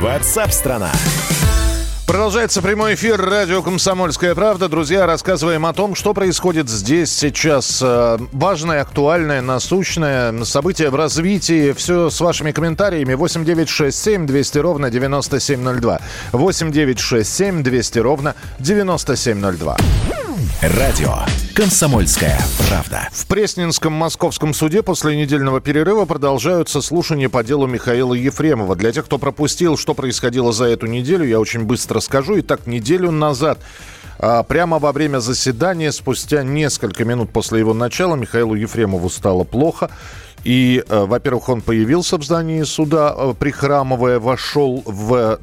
Ватсап-страна! 0.00 0.90
Продолжается 2.06 2.62
прямой 2.62 2.94
эфир 2.94 3.20
радио 3.20 3.62
«Комсомольская 3.62 4.34
правда». 4.34 4.70
Друзья, 4.70 5.04
рассказываем 5.04 5.66
о 5.66 5.74
том, 5.74 5.94
что 5.94 6.14
происходит 6.14 6.70
здесь 6.70 7.14
сейчас. 7.14 7.82
Э, 7.82 8.16
важное, 8.32 8.80
актуальное, 8.80 9.42
насущное 9.42 10.42
событие 10.44 10.88
в 10.88 10.94
развитии. 10.94 11.72
Все 11.72 12.08
с 12.08 12.18
вашими 12.18 12.50
комментариями. 12.50 13.12
8 13.12 13.44
9 13.44 13.68
6 13.68 13.98
7 14.04 14.26
200 14.26 14.58
ровно 14.58 14.90
9702. 14.90 16.00
8 16.32 16.72
9 16.72 16.98
6 16.98 17.30
7 17.30 17.62
200 17.62 17.98
ровно 17.98 18.34
9702. 18.58 19.76
Радио 20.60 21.14
«Комсомольская 21.54 22.36
правда». 22.68 23.08
В 23.12 23.28
Пресненском 23.28 23.92
московском 23.92 24.52
суде 24.52 24.82
после 24.82 25.16
недельного 25.16 25.60
перерыва 25.60 26.04
продолжаются 26.04 26.80
слушания 26.80 27.28
по 27.28 27.44
делу 27.44 27.68
Михаила 27.68 28.12
Ефремова. 28.12 28.74
Для 28.74 28.90
тех, 28.90 29.04
кто 29.04 29.18
пропустил, 29.18 29.76
что 29.76 29.94
происходило 29.94 30.52
за 30.52 30.64
эту 30.64 30.86
неделю, 30.86 31.24
я 31.24 31.38
очень 31.38 31.62
быстро 31.62 32.00
скажу. 32.00 32.40
Итак, 32.40 32.66
неделю 32.66 33.12
назад 33.12 33.60
А, 34.18 34.42
прямо 34.42 34.80
во 34.80 34.90
время 34.90 35.20
заседания, 35.20 35.92
спустя 35.92 36.42
несколько 36.42 37.04
минут 37.04 37.30
после 37.30 37.60
его 37.60 37.72
начала, 37.72 38.16
Михаилу 38.16 38.56
Ефремову 38.56 39.08
стало 39.10 39.44
плохо. 39.44 39.90
И, 40.48 40.82
э, 40.88 41.04
во-первых, 41.04 41.50
он 41.50 41.60
появился 41.60 42.16
в 42.16 42.24
здании 42.24 42.62
суда, 42.62 43.14
э, 43.14 43.34
прихрамывая, 43.38 44.18
вошел 44.18 44.82
в, 44.86 45.38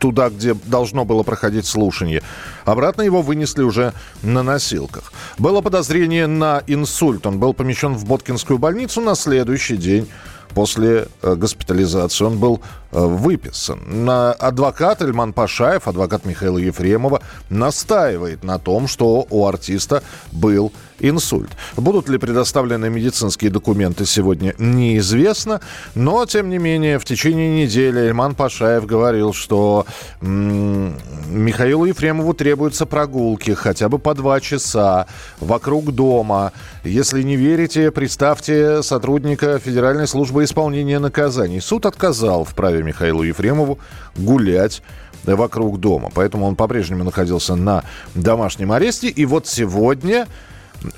туда, 0.00 0.30
где 0.30 0.54
должно 0.54 1.04
было 1.04 1.22
проходить 1.22 1.64
слушание. 1.64 2.22
Обратно 2.64 3.02
его 3.02 3.22
вынесли 3.22 3.62
уже 3.62 3.92
на 4.24 4.42
носилках. 4.42 5.12
Было 5.38 5.60
подозрение 5.60 6.26
на 6.26 6.60
инсульт. 6.66 7.24
Он 7.24 7.38
был 7.38 7.54
помещен 7.54 7.94
в 7.94 8.04
Боткинскую 8.04 8.58
больницу 8.58 9.00
на 9.00 9.14
следующий 9.14 9.76
день 9.76 10.08
после 10.56 11.06
э, 11.22 11.34
госпитализации 11.34 12.24
он 12.24 12.38
был 12.38 12.62
выписан. 12.90 13.80
На 14.04 14.32
адвокат 14.32 15.02
Эльман 15.02 15.32
Пашаев, 15.32 15.88
адвокат 15.88 16.24
Михаила 16.24 16.58
Ефремова, 16.58 17.20
настаивает 17.50 18.44
на 18.44 18.58
том, 18.58 18.88
что 18.88 19.26
у 19.30 19.46
артиста 19.46 20.02
был 20.32 20.72
инсульт. 20.98 21.50
Будут 21.76 22.08
ли 22.08 22.18
предоставлены 22.18 22.88
медицинские 22.88 23.50
документы 23.50 24.06
сегодня, 24.06 24.54
неизвестно. 24.58 25.60
Но, 25.94 26.24
тем 26.26 26.48
не 26.48 26.58
менее, 26.58 26.98
в 26.98 27.04
течение 27.04 27.64
недели 27.64 28.00
Эльман 28.00 28.34
Пашаев 28.34 28.86
говорил, 28.86 29.32
что 29.32 29.86
м- 30.22 30.96
Михаилу 31.28 31.84
Ефремову 31.84 32.32
требуются 32.34 32.86
прогулки 32.86 33.52
хотя 33.52 33.88
бы 33.88 33.98
по 33.98 34.14
два 34.14 34.40
часа 34.40 35.06
вокруг 35.40 35.92
дома. 35.92 36.52
Если 36.82 37.22
не 37.22 37.36
верите, 37.36 37.90
представьте 37.90 38.82
сотрудника 38.82 39.58
Федеральной 39.58 40.06
службы 40.06 40.44
исполнения 40.44 40.98
наказаний. 40.98 41.60
Суд 41.60 41.84
отказал 41.84 42.44
в 42.44 42.54
праве 42.54 42.75
Михаилу 42.82 43.22
Ефремову 43.22 43.78
гулять 44.16 44.82
вокруг 45.24 45.80
дома. 45.80 46.10
Поэтому 46.14 46.46
он 46.46 46.56
по-прежнему 46.56 47.04
находился 47.04 47.56
на 47.56 47.84
домашнем 48.14 48.72
аресте. 48.72 49.08
И 49.08 49.24
вот 49.26 49.46
сегодня 49.46 50.26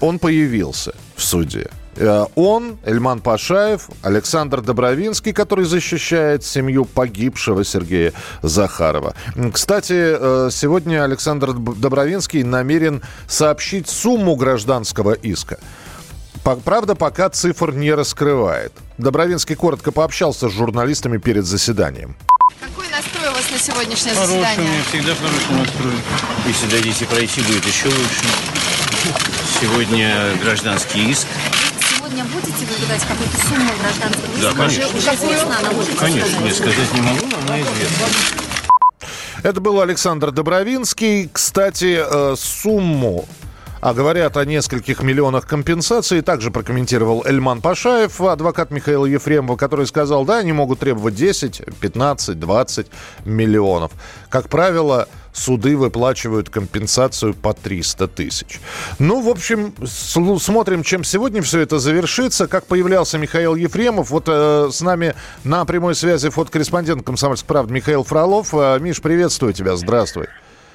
он 0.01 0.19
появился 0.19 0.95
в 1.17 1.23
суде. 1.23 1.71
Э, 1.97 2.27
он, 2.35 2.79
Эльман 2.85 3.21
Пашаев, 3.21 3.88
Александр 4.03 4.61
Добровинский, 4.61 5.33
который 5.33 5.64
защищает 5.64 6.45
семью 6.45 6.85
погибшего 6.85 7.64
Сергея 7.64 8.12
Захарова. 8.43 9.14
Кстати, 9.53 9.95
э, 9.95 10.49
сегодня 10.53 11.05
Александр 11.05 11.53
Добровинский 11.53 12.43
намерен 12.43 13.03
сообщить 13.27 13.88
сумму 13.88 14.37
гражданского 14.37 15.12
иска. 15.12 15.59
Правда, 16.42 16.94
пока 16.94 17.29
цифр 17.31 17.72
не 17.72 17.92
раскрывает. 17.92 18.72
Добровинский 18.96 19.55
коротко 19.55 19.92
пообщался 19.92 20.48
с 20.48 20.53
журналистами 20.53 21.18
перед 21.18 21.44
заседанием. 21.44 22.16
Какой 22.61 22.88
настрой 22.88 23.29
у 23.29 23.33
вас 23.33 23.51
на 23.51 23.59
сегодняшнее 23.59 24.14
хороший, 24.14 24.40
заседание? 24.40 24.70
у 24.70 24.72
меня 24.72 24.83
всегда 24.88 25.14
хороший 25.14 25.55
настрой. 25.55 25.94
Если 26.46 26.66
дадите 26.66 27.05
пройти, 27.07 27.40
будет 27.42 27.66
еще 27.66 27.87
лучше. 27.87 28.24
Сегодня 29.61 30.33
гражданский 30.42 31.11
иск. 31.11 31.27
Сегодня 31.96 32.24
будете 32.24 32.66
выдавать 32.66 33.03
какую-то 33.03 33.37
сумму 33.48 33.72
гражданского 33.81 34.35
иска? 34.35 34.42
Да, 34.42 34.53
конечно. 34.55 34.87
Уже, 34.87 34.96
уже 34.96 35.14
известна, 35.14 35.59
она 35.59 35.70
может 35.72 35.98
Конечно, 35.98 36.44
я 36.44 36.55
сказать 36.55 36.94
не 36.94 37.01
могу, 37.01 37.27
но 37.27 37.38
она 37.46 37.61
известна. 37.61 38.07
Это 39.42 39.61
был 39.61 39.81
Александр 39.81 40.33
Добровинский. 40.33 41.29
Кстати, 41.33 42.01
э, 42.01 42.35
сумму 42.37 43.29
а 43.81 43.95
говорят 43.95 44.37
о 44.37 44.45
нескольких 44.45 45.03
миллионах 45.03 45.47
компенсаций. 45.47 46.23
Также 46.23 46.51
прокомментировал 46.51 47.25
Эльман 47.25 47.61
Пашаев, 47.61 48.21
адвокат 48.21 48.71
Михаила 48.71 49.07
Ефремова, 49.07 49.57
который 49.57 49.87
сказал, 49.87 50.25
да, 50.25 50.38
они 50.38 50.53
могут 50.53 50.81
требовать 50.81 51.14
10, 51.14 51.62
15, 51.81 52.38
20 52.38 52.87
миллионов. 53.25 53.93
Как 54.29 54.49
правило, 54.49 55.09
суды 55.33 55.77
выплачивают 55.77 56.51
компенсацию 56.51 57.35
по 57.35 57.55
300 57.55 58.09
тысяч. 58.09 58.61
Ну, 58.99 59.21
в 59.21 59.29
общем, 59.29 59.75
смотрим, 59.87 60.83
чем 60.83 61.05
сегодня 61.05 61.43
все 61.43 61.61
это 61.61 61.79
завершится. 61.79 62.47
Как 62.47 62.67
появлялся 62.67 63.19
Михаил 63.19 63.55
Ефремов. 63.55 64.11
Вот 64.11 64.25
э, 64.27 64.69
с 64.73 64.81
нами 64.81 65.14
на 65.45 65.64
прямой 65.64 65.95
связи 65.95 66.29
фотокорреспондент 66.29 67.05
«Комсомольской 67.05 67.47
правды» 67.47 67.73
Михаил 67.73 68.05
Фролов. 68.05 68.53
Э, 68.53 68.79
Миш, 68.81 69.01
приветствую 69.01 69.53
тебя, 69.53 69.77
здравствуй. 69.77 70.27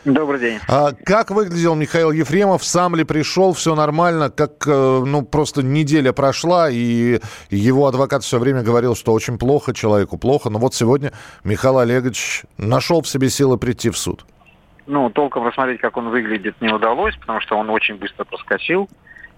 Добрый 0.05 0.39
день. 0.39 0.59
А 0.67 0.91
как 1.05 1.31
выглядел 1.31 1.75
Михаил 1.75 2.11
Ефремов? 2.11 2.63
Сам 2.65 2.95
ли 2.95 3.05
пришел? 3.05 3.53
Все 3.53 3.73
нормально? 3.73 4.29
Как, 4.29 4.67
э, 4.67 5.03
ну, 5.05 5.21
просто 5.21 5.63
неделя 5.63 6.11
прошла, 6.11 6.69
и 6.69 7.21
его 7.49 7.87
адвокат 7.87 8.23
все 8.23 8.37
время 8.37 8.63
говорил, 8.63 8.95
что 8.95 9.13
очень 9.13 9.37
плохо 9.37 9.73
человеку, 9.73 10.17
плохо. 10.17 10.49
Но 10.49 10.59
вот 10.59 10.73
сегодня 10.73 11.13
Михаил 11.45 11.79
Олегович 11.79 12.43
нашел 12.57 13.01
в 13.01 13.07
себе 13.07 13.29
силы 13.29 13.57
прийти 13.57 13.89
в 13.89 13.97
суд. 13.97 14.25
Ну, 14.87 15.09
толком 15.09 15.47
рассмотреть, 15.47 15.79
как 15.79 15.95
он 15.95 16.09
выглядит, 16.09 16.59
не 16.59 16.73
удалось, 16.73 17.15
потому 17.15 17.39
что 17.39 17.57
он 17.57 17.69
очень 17.69 17.95
быстро 17.95 18.25
проскочил 18.25 18.89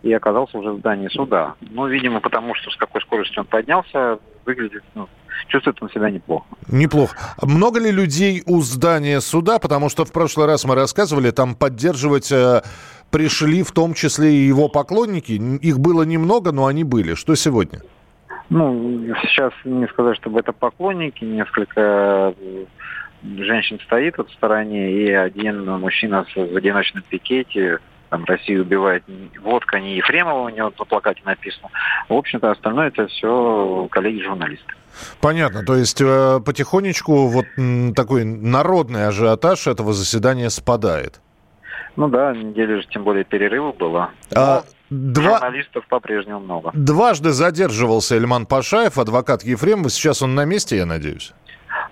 и 0.06 0.14
оказался 0.14 0.60
уже 0.60 0.72
в 0.72 0.80
здании 0.80 1.08
суда. 1.08 1.56
Ну, 1.62 1.88
видимо, 1.88 2.20
потому 2.20 2.54
что 2.54 2.70
с 2.70 2.78
какой 2.78 3.02
скоростью 3.02 3.42
он 3.42 3.48
поднялся, 3.48 4.20
выглядит, 4.46 4.84
ну, 4.94 5.10
чувствует 5.48 5.82
он 5.82 5.90
себя 5.90 6.12
неплохо. 6.12 6.46
Неплохо. 6.68 7.18
Много 7.42 7.80
ли 7.80 7.92
людей 7.92 8.44
у 8.46 8.62
здания 8.62 9.20
суда? 9.20 9.58
Потому 9.58 9.90
что 9.90 10.06
в 10.06 10.12
прошлый 10.12 10.46
раз 10.46 10.64
мы 10.64 10.76
рассказывали, 10.76 11.32
там 11.32 11.56
поддерживать 11.56 12.32
э, 12.32 12.62
пришли 13.10 13.64
в 13.64 13.72
том 13.72 13.96
числе 13.96 14.32
и 14.32 14.48
его 14.48 14.70
поклонники. 14.70 15.32
Их 15.32 15.80
было 15.80 16.04
немного, 16.04 16.52
но 16.52 16.68
они 16.68 16.84
были. 16.84 17.16
Что 17.16 17.34
сегодня? 17.34 17.80
Ну, 18.50 19.08
сейчас 19.24 19.54
не 19.64 19.88
сказать, 19.88 20.18
чтобы 20.18 20.40
это 20.40 20.52
поклонники, 20.52 21.24
несколько 21.24 22.36
женщин 23.24 23.80
стоит 23.86 24.20
вот 24.20 24.30
в 24.30 24.34
стороне, 24.34 24.92
и 24.92 25.12
один 25.12 25.66
мужчина 25.66 26.28
в 26.36 26.56
одиночном 26.56 27.04
пикете 27.10 27.80
там 28.10 28.24
Россию 28.26 28.62
убивает 28.62 29.04
водка 29.42 29.80
не 29.80 29.98
Ефремова, 29.98 30.46
у 30.46 30.50
него 30.50 30.72
на 30.78 30.86
плакате 30.86 31.22
написано. 31.26 31.70
В 32.10 32.14
общем-то, 32.14 32.52
остальное 32.52 32.88
это 32.88 33.08
все 33.08 33.88
коллеги-журналисты. 33.92 34.74
Понятно. 35.22 35.66
То 35.66 35.76
есть 35.76 36.02
э, 36.02 36.40
потихонечку 36.46 37.28
вот 37.28 37.46
такой 37.96 38.24
народный 38.24 39.08
ажиотаж 39.08 39.68
этого 39.68 39.94
заседания 39.94 40.50
спадает. 40.50 41.20
Ну 41.96 42.10
да, 42.10 42.34
неделю 42.34 42.82
же 42.82 42.88
тем 42.90 43.04
более 43.04 43.24
перерыва 43.24 43.72
было. 43.72 44.12
А, 44.34 44.64
два... 44.90 45.40
Журналистов 45.40 45.86
по-прежнему 45.88 46.42
много. 46.42 46.72
Дважды 46.74 47.32
задерживался 47.32 48.16
Эльман 48.16 48.46
Пашаев, 48.46 48.98
адвокат 48.98 49.44
Ефремова. 49.44 49.90
Сейчас 49.90 50.22
он 50.22 50.36
на 50.36 50.46
месте, 50.46 50.78
я 50.78 50.86
надеюсь? 50.86 51.34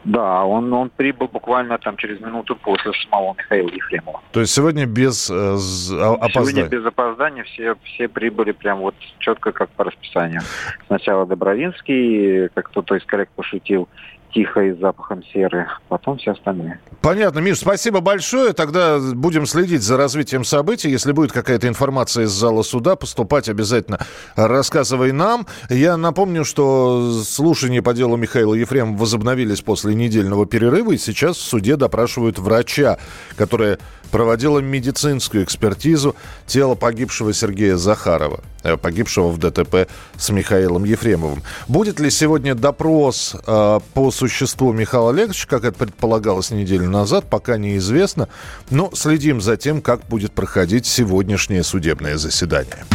Да, 0.04 0.44
он, 0.44 0.72
он 0.74 0.90
прибыл 0.90 1.28
буквально 1.28 1.78
там 1.78 1.96
через 1.98 2.20
минуту 2.20 2.56
после 2.56 2.92
самого 3.04 3.36
Михаила 3.38 3.70
Ефремова. 3.70 4.22
То 4.32 4.42
есть 4.42 4.54
сегодня 4.54 4.86
без 4.86 5.30
э, 5.30 5.34
опоздания? 5.34 6.30
Сегодня 6.30 6.64
без 6.66 6.86
опоздания 6.86 7.44
все, 7.44 7.76
все 7.84 8.08
прибыли 8.10 8.52
прям 8.52 8.80
вот 8.80 8.96
четко 9.20 9.52
как 9.52 9.70
по 9.70 9.86
расписанию. 9.86 10.42
Сначала 10.88 11.26
Добровинский, 11.26 12.50
как 12.50 12.70
кто-то 12.70 12.96
из 12.96 13.06
коллег 13.06 13.30
пошутил, 13.36 13.88
тихо 14.34 14.62
и 14.62 14.74
с 14.74 14.80
запахом 14.80 15.24
серы, 15.32 15.68
потом 15.88 16.18
все 16.18 16.32
остальные. 16.32 16.80
Понятно, 17.02 17.40
Миш, 17.40 17.60
спасибо 17.60 18.00
большое. 18.00 18.54
Тогда 18.54 18.98
будем 19.00 19.46
следить 19.46 19.82
за 19.82 19.98
развитием 19.98 20.44
событий. 20.44 20.90
Если 20.90 21.12
будет 21.12 21.32
какая-то 21.32 21.68
информация 21.68 22.26
из 22.26 22.32
зала 22.32 22.64
суда, 22.64 22.96
поступать 22.96 23.50
обязательно 23.50 24.00
рассказывай 24.36 25.12
нам. 25.12 25.46
Я 25.70 25.98
напомню, 25.98 26.46
что 26.46 27.12
слушания 27.24 27.82
по 27.82 27.94
делу 27.94 28.18
Михаила 28.18 28.54
Ефремова 28.54 28.98
возобновились 28.98 29.62
после 29.62 29.96
недельного 29.96 30.46
перерыва, 30.46 30.94
и 30.94 30.98
сейчас 30.98 31.38
в 31.38 31.42
суде 31.42 31.76
допрашивают 31.76 32.40
врача, 32.40 32.98
которая 33.36 33.80
проводила 34.14 34.60
медицинскую 34.60 35.44
экспертизу 35.44 36.16
тела 36.46 36.76
погибшего 36.76 37.34
Сергея 37.34 37.78
Захарова, 37.78 38.42
э, 38.62 38.78
погибшего 38.78 39.30
в 39.30 39.40
ДТП 39.40 39.90
с 40.18 40.30
Михаилом 40.30 40.84
Ефремовым. 40.84 41.42
Будет 41.68 42.00
ли 42.00 42.12
сегодня 42.12 42.54
допрос 42.54 43.36
э, 43.36 43.80
по 43.96 44.12
существу 44.12 44.72
Михаила 44.72 45.10
Олеговича, 45.10 45.48
как 45.48 45.64
это 45.64 45.80
предполагалось 45.80 46.52
неделю 46.52 46.92
назад, 46.92 47.26
пока 47.28 47.58
неизвестно. 47.58 48.30
Но 48.70 48.92
следим 48.94 49.42
за 49.42 49.58
тем, 49.58 49.82
как 49.82 50.06
будет 50.08 50.32
проходить 50.32 50.86
сегодняшнее 50.86 51.64
судебное 51.64 52.18
заседание. 52.18 52.86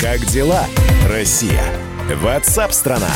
Как 0.00 0.24
дела, 0.26 0.66
Россия? 1.08 1.64
Ватсап-страна! 2.22 3.10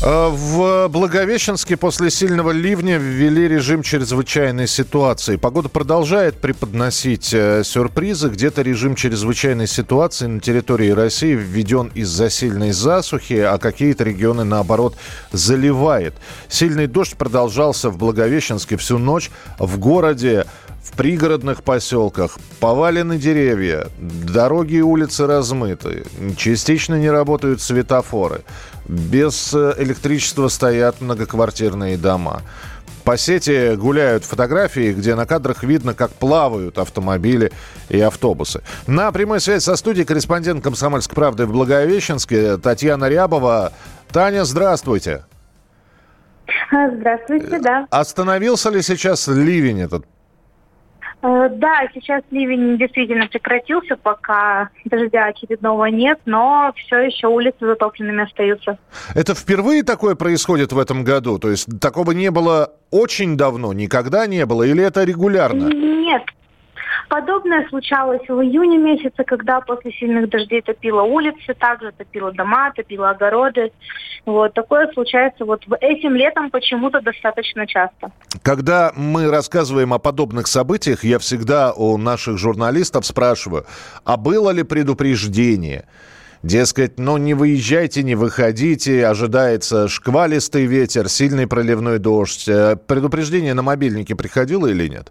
А, 0.00 0.30
в 0.30 0.88
Благовещенске 0.88 1.76
после 1.76 2.10
сильного 2.10 2.52
ливня 2.52 2.98
ввели 2.98 3.48
режим 3.48 3.82
чрезвычайной 3.82 4.68
ситуации. 4.68 5.34
Погода 5.36 5.68
продолжает 5.68 6.36
преподносить 6.36 7.34
э, 7.34 7.64
сюрпризы. 7.64 8.28
Где-то 8.28 8.62
режим 8.62 8.94
чрезвычайной 8.94 9.66
ситуации 9.66 10.26
на 10.26 10.40
территории 10.40 10.90
России 10.90 11.34
введен 11.34 11.90
из-за 11.94 12.30
сильной 12.30 12.70
засухи, 12.70 13.40
а 13.40 13.58
какие-то 13.58 14.04
регионы, 14.04 14.44
наоборот, 14.44 14.96
заливает. 15.32 16.14
Сильный 16.48 16.86
дождь 16.86 17.16
продолжался 17.16 17.90
в 17.90 17.98
Благовещенске 17.98 18.76
всю 18.76 18.98
ночь. 18.98 19.30
В 19.58 19.78
городе 19.78 20.46
в 20.88 20.96
пригородных 20.96 21.62
поселках 21.62 22.38
повалены 22.60 23.18
деревья, 23.18 23.88
дороги 23.98 24.76
и 24.76 24.80
улицы 24.80 25.26
размыты, 25.26 26.04
частично 26.36 26.94
не 26.94 27.10
работают 27.10 27.60
светофоры, 27.60 28.40
без 28.86 29.52
э, 29.54 29.74
электричества 29.78 30.48
стоят 30.48 31.00
многоквартирные 31.00 31.98
дома. 31.98 32.42
По 33.04 33.16
сети 33.16 33.74
гуляют 33.74 34.24
фотографии, 34.24 34.92
где 34.92 35.14
на 35.14 35.26
кадрах 35.26 35.62
видно, 35.62 35.94
как 35.94 36.10
плавают 36.10 36.78
автомобили 36.78 37.52
и 37.88 38.00
автобусы. 38.00 38.62
На 38.86 39.12
прямой 39.12 39.40
связи 39.40 39.62
со 39.62 39.76
студией 39.76 40.06
корреспондент 40.06 40.64
«Комсомольской 40.64 41.14
правды» 41.14 41.46
в 41.46 41.52
Благовещенске 41.52 42.56
Татьяна 42.56 43.08
Рябова. 43.08 43.72
Таня, 44.10 44.44
здравствуйте. 44.44 45.24
Здравствуйте, 46.70 47.58
да. 47.60 47.86
Остановился 47.90 48.70
ли 48.70 48.82
сейчас 48.82 49.28
ливень 49.28 49.82
этот? 49.82 50.04
Э, 51.22 51.48
Да, 51.50 51.80
сейчас 51.94 52.22
ливень 52.30 52.78
действительно 52.78 53.26
прекратился, 53.26 53.96
пока 53.96 54.70
дождя 54.84 55.26
очередного 55.26 55.86
нет, 55.86 56.20
но 56.26 56.72
все 56.76 56.98
еще 57.00 57.26
улицы 57.26 57.56
затопленными 57.60 58.24
остаются. 58.24 58.78
Это 59.14 59.34
впервые 59.34 59.82
такое 59.82 60.14
происходит 60.14 60.72
в 60.72 60.78
этом 60.78 61.04
году? 61.04 61.38
То 61.38 61.50
есть 61.50 61.66
такого 61.80 62.12
не 62.12 62.30
было 62.30 62.72
очень 62.90 63.36
давно, 63.36 63.72
никогда 63.72 64.26
не 64.26 64.46
было? 64.46 64.62
Или 64.62 64.84
это 64.84 65.04
регулярно? 65.04 65.68
Нет. 65.68 66.22
Подобное 67.08 67.66
случалось 67.68 68.20
в 68.28 68.40
июне 68.42 68.76
месяце, 68.76 69.24
когда 69.24 69.60
после 69.62 69.92
сильных 69.92 70.28
дождей 70.28 70.60
топило 70.60 71.02
улицы, 71.02 71.54
также 71.58 71.90
топило 71.92 72.32
дома, 72.32 72.70
топило 72.76 73.10
огороды. 73.10 73.72
Вот 74.26 74.52
такое 74.52 74.92
случается 74.92 75.46
вот 75.46 75.64
этим 75.80 76.14
летом 76.14 76.50
почему-то 76.50 77.00
достаточно 77.00 77.66
часто. 77.66 78.12
Когда 78.42 78.92
мы 78.94 79.30
рассказываем 79.30 79.94
о 79.94 79.98
подобных 79.98 80.48
событиях, 80.48 81.02
я 81.02 81.18
всегда 81.18 81.72
у 81.72 81.96
наших 81.96 82.36
журналистов 82.36 83.06
спрашиваю, 83.06 83.64
а 84.04 84.18
было 84.18 84.50
ли 84.50 84.62
предупреждение? 84.62 85.86
Дескать, 86.42 86.98
ну 86.98 87.16
не 87.16 87.34
выезжайте, 87.34 88.02
не 88.02 88.14
выходите, 88.14 89.06
ожидается 89.06 89.88
шквалистый 89.88 90.66
ветер, 90.66 91.08
сильный 91.08 91.48
проливной 91.48 91.98
дождь. 91.98 92.46
Э, 92.48 92.76
Предупреждение 92.76 93.54
на 93.54 93.62
мобильнике 93.62 94.14
приходило 94.14 94.66
или 94.68 94.86
нет? 94.88 95.10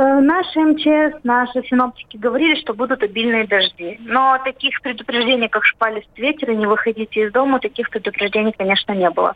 Э, 0.00 0.20
Наши 0.20 0.60
МЧС, 0.60 1.18
наши 1.24 1.60
синоптики 1.68 2.16
говорили, 2.16 2.54
что 2.60 2.72
будут 2.72 3.02
обильные 3.02 3.48
дожди. 3.48 3.98
Но 4.00 4.38
таких 4.44 4.80
предупреждений, 4.80 5.48
как 5.48 5.64
шпалистый 5.64 6.22
ветер 6.24 6.52
и 6.52 6.56
не 6.56 6.66
выходите 6.66 7.22
из 7.26 7.32
дома, 7.32 7.58
таких 7.58 7.90
предупреждений, 7.90 8.54
конечно, 8.56 8.92
не 8.92 9.10
было. 9.10 9.34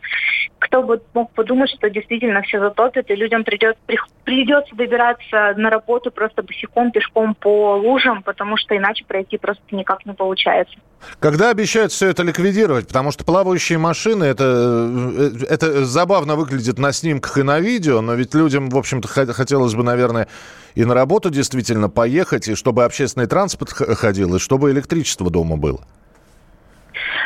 Кто 0.59 0.81
бы 0.81 1.01
мог 1.13 1.31
подумать, 1.33 1.69
что 1.69 1.89
действительно 1.89 2.41
все 2.43 2.59
затопит, 2.61 3.11
и 3.11 3.15
людям 3.15 3.43
придет, 3.43 3.77
при- 3.85 3.99
придется 4.23 4.73
добираться 4.73 5.53
на 5.57 5.69
работу 5.69 6.11
просто 6.11 6.41
босиком, 6.43 6.91
пешком 6.91 7.35
по 7.35 7.75
лужам, 7.75 8.23
потому 8.23 8.55
что 8.55 8.77
иначе 8.77 9.03
пройти 9.05 9.37
просто 9.37 9.63
никак 9.71 10.05
не 10.05 10.13
получается. 10.13 10.75
Когда 11.19 11.49
обещают 11.49 11.91
все 11.91 12.07
это 12.07 12.23
ликвидировать? 12.23 12.87
Потому 12.87 13.11
что 13.11 13.25
плавающие 13.25 13.77
машины, 13.77 14.23
это, 14.23 14.45
э, 14.45 15.45
это 15.49 15.83
забавно 15.83 16.37
выглядит 16.37 16.79
на 16.79 16.93
снимках 16.93 17.37
и 17.37 17.43
на 17.43 17.59
видео, 17.59 17.99
но 17.99 18.13
ведь 18.13 18.33
людям, 18.33 18.69
в 18.69 18.77
общем-то, 18.77 19.09
хо- 19.09 19.33
хотелось 19.33 19.75
бы, 19.75 19.83
наверное, 19.83 20.29
и 20.75 20.85
на 20.85 20.93
работу 20.93 21.29
действительно 21.29 21.89
поехать, 21.89 22.47
и 22.47 22.55
чтобы 22.55 22.83
общественный 22.83 23.27
транспорт 23.27 23.71
ходил, 23.71 24.35
и 24.35 24.39
чтобы 24.39 24.71
электричество 24.71 25.29
дома 25.29 25.57
было. 25.57 25.81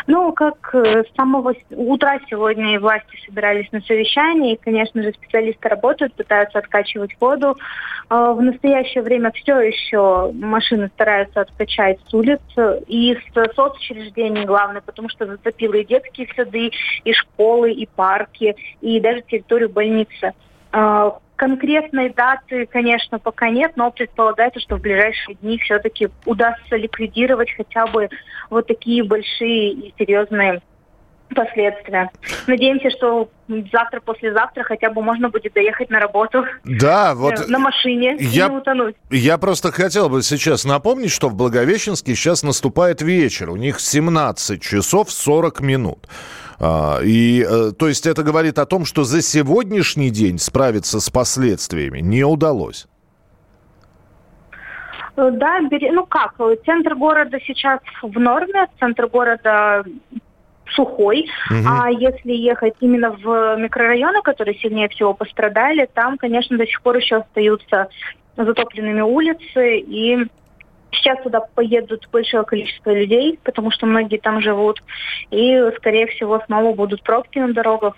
Ну, 0.08 0.32
как 0.32 0.74
э, 0.74 1.04
с 1.04 1.16
самого 1.16 1.54
утра 1.72 2.20
сегодня 2.30 2.76
и 2.76 2.78
власти 2.78 3.20
собирались 3.26 3.70
на 3.74 3.82
совещании, 3.82 4.54
и, 4.54 4.58
конечно 4.58 5.04
же, 5.04 5.12
специалисты 5.12 5.68
работают, 5.68 6.14
пытаются 6.14 6.60
откачивать 6.60 7.12
воду. 7.20 7.58
Э, 8.10 8.34
В 8.34 8.42
настоящее 8.42 9.04
время 9.04 9.32
все 9.34 9.60
еще 9.60 10.32
машины 10.32 10.90
стараются 10.96 11.42
откачать 11.42 12.00
с 12.08 12.14
улиц 12.14 12.40
и 12.88 13.18
с 13.18 13.54
соцучреждений, 13.54 14.46
главное, 14.46 14.82
потому 14.82 15.10
что 15.10 15.26
затопило 15.26 15.74
и 15.74 15.86
детские 15.86 16.30
сады, 16.34 16.72
и 17.04 17.14
школы, 17.14 17.74
и 17.74 17.86
парки, 17.86 18.56
и 18.80 19.02
даже 19.02 19.22
территорию 19.24 19.70
больницы. 19.70 20.32
Э, 20.78 21.12
Конкретной 21.38 22.10
даты, 22.10 22.66
конечно, 22.66 23.20
пока 23.20 23.50
нет, 23.52 23.74
но 23.76 23.92
предполагается, 23.92 24.60
что 24.60 24.78
в 24.78 24.82
ближайшие 24.82 25.36
дни 25.36 25.60
все-таки 25.60 26.10
удастся 26.26 26.76
ликвидировать 26.76 27.52
хотя 27.56 27.86
бы 27.86 28.10
вот 28.50 28.66
такие 28.66 29.04
большие 29.04 29.70
и 29.72 29.94
серьезные 30.00 30.62
последствия. 31.36 32.10
Надеемся, 32.48 32.90
что 32.90 33.30
завтра, 33.72 34.00
послезавтра 34.02 34.64
хотя 34.64 34.90
бы 34.90 35.04
можно 35.04 35.30
будет 35.30 35.54
доехать 35.54 35.92
на 35.92 36.00
работу 36.00 36.46
Да, 36.64 37.14
вот 37.14 37.40
э, 37.40 37.46
на 37.48 37.60
машине 37.60 38.16
я- 38.20 38.48
и 38.48 38.50
не 38.50 38.58
утонуть. 38.58 38.96
Я 39.12 39.38
просто 39.38 39.72
хотел 39.72 40.10
бы 40.10 40.24
сейчас 40.24 40.66
напомнить, 40.66 41.12
что 41.12 41.30
в 41.30 41.36
Благовещенске 41.36 42.16
сейчас 42.16 42.42
наступает 42.42 43.04
вечер. 43.04 43.52
У 43.52 43.58
них 43.58 43.80
17 43.80 44.60
часов 44.60 45.12
40 45.12 45.62
минут. 45.62 46.08
А, 46.60 47.00
И, 47.04 47.46
э, 47.48 47.72
то 47.78 47.88
есть, 47.88 48.08
это 48.08 48.24
говорит 48.24 48.60
о 48.60 48.66
том, 48.66 48.86
что 48.86 49.04
за 49.04 49.22
сегодняшний 49.22 50.10
день 50.10 50.40
справиться 50.40 51.00
с 51.00 51.10
последствиями 51.10 52.00
не 52.00 52.24
удалось. 52.24 52.88
Э, 55.16 55.30
Да, 55.32 55.60
ну 55.62 56.06
как, 56.06 56.34
э, 56.40 56.56
центр 56.66 56.96
города 56.96 57.40
сейчас 57.46 57.80
в 58.02 58.20
норме, 58.20 58.68
центр 58.80 59.08
города 59.08 59.84
сухой, 60.72 61.30
а 61.66 61.90
если 61.90 62.34
ехать 62.34 62.74
именно 62.82 63.12
в 63.12 63.56
микрорайоны, 63.56 64.22
которые 64.22 64.58
сильнее 64.60 64.90
всего 64.90 65.14
пострадали, 65.14 65.88
там, 65.94 66.18
конечно, 66.18 66.58
до 66.58 66.68
сих 66.68 66.82
пор 66.82 66.98
еще 66.98 67.18
остаются 67.18 67.88
затопленными 68.36 69.02
улицы, 69.02 69.80
и 69.80 70.28
сейчас 70.92 71.22
туда 71.24 71.42
поедут 71.56 72.08
большое 72.12 72.44
количество 72.44 72.92
людей, 72.92 73.40
потому 73.44 73.72
что 73.72 73.86
многие 73.86 74.18
там 74.18 74.42
живут, 74.42 74.82
и, 75.32 75.60
скорее 75.78 76.08
всего, 76.08 76.42
снова 76.46 76.74
будут 76.74 77.04
пробки 77.04 77.40
на 77.40 77.54
дорогах. 77.54 77.96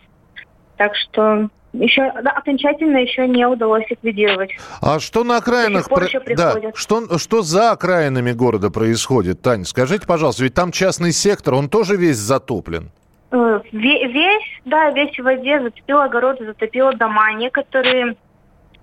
Так 0.78 0.95
что 0.95 1.49
еще 1.73 2.12
да, 2.23 2.32
окончательно 2.32 2.97
еще 2.97 3.28
не 3.28 3.45
удалось 3.45 3.84
ликвидировать. 3.89 4.52
А 4.82 4.99
что 4.99 5.23
на 5.23 5.38
окраинах... 5.38 5.88
про- 5.88 6.08
да, 6.36 6.56
что, 6.73 7.17
что 7.19 7.41
за 7.41 7.71
окраинами 7.71 8.32
города 8.32 8.71
происходит, 8.71 9.41
Тань? 9.41 9.65
Скажите, 9.65 10.08
пожалуйста, 10.08 10.43
ведь 10.43 10.54
там 10.56 10.71
частный 10.71 11.12
сектор, 11.12 11.54
он 11.54 11.69
тоже 11.69 11.95
весь 11.95 12.17
затоплен. 12.17 12.89
Э, 13.32 13.60
ве- 13.71 14.08
Весь, 14.08 14.62
да, 14.65 14.89
весь 14.89 15.15
в 15.19 15.21
воде, 15.21 15.62
затопило 15.62 16.06
огороды, 16.06 16.45
затопило 16.45 16.93
дома. 16.93 17.34
Некоторые 17.34 18.15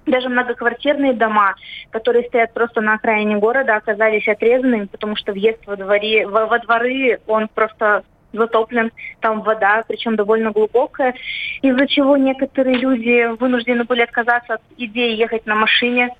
даже 0.07 0.29
многоквартирные 0.29 1.13
дома, 1.13 1.55
которые 1.91 2.25
стоят 2.27 2.55
просто 2.55 2.81
на 2.81 2.95
окраине 2.95 3.37
города, 3.37 3.77
оказались 3.77 4.29
отрезанными, 4.29 4.87
потому 4.87 5.17
что 5.17 5.33
въезд 5.33 5.67
во, 5.67 5.77
дворе, 5.77 6.27
во, 6.27 6.47
во 6.47 6.59
дворы, 6.59 7.21
он 7.27 7.49
просто 7.49 8.05
затоплен, 8.33 8.93
там 9.21 9.43
вода, 9.43 9.83
причем 9.87 10.17
довольно 10.17 10.51
глубокая, 10.51 11.15
из-за 11.63 11.87
чего 11.87 12.17
некоторые 12.17 12.77
люди 12.77 13.35
вынуждены 13.39 13.85
были 13.85 14.03
отказаться 14.03 14.55
от 14.55 14.61
идеи 14.77 15.17
ехать 15.17 15.47
на 15.47 15.55
машине, 15.55 16.11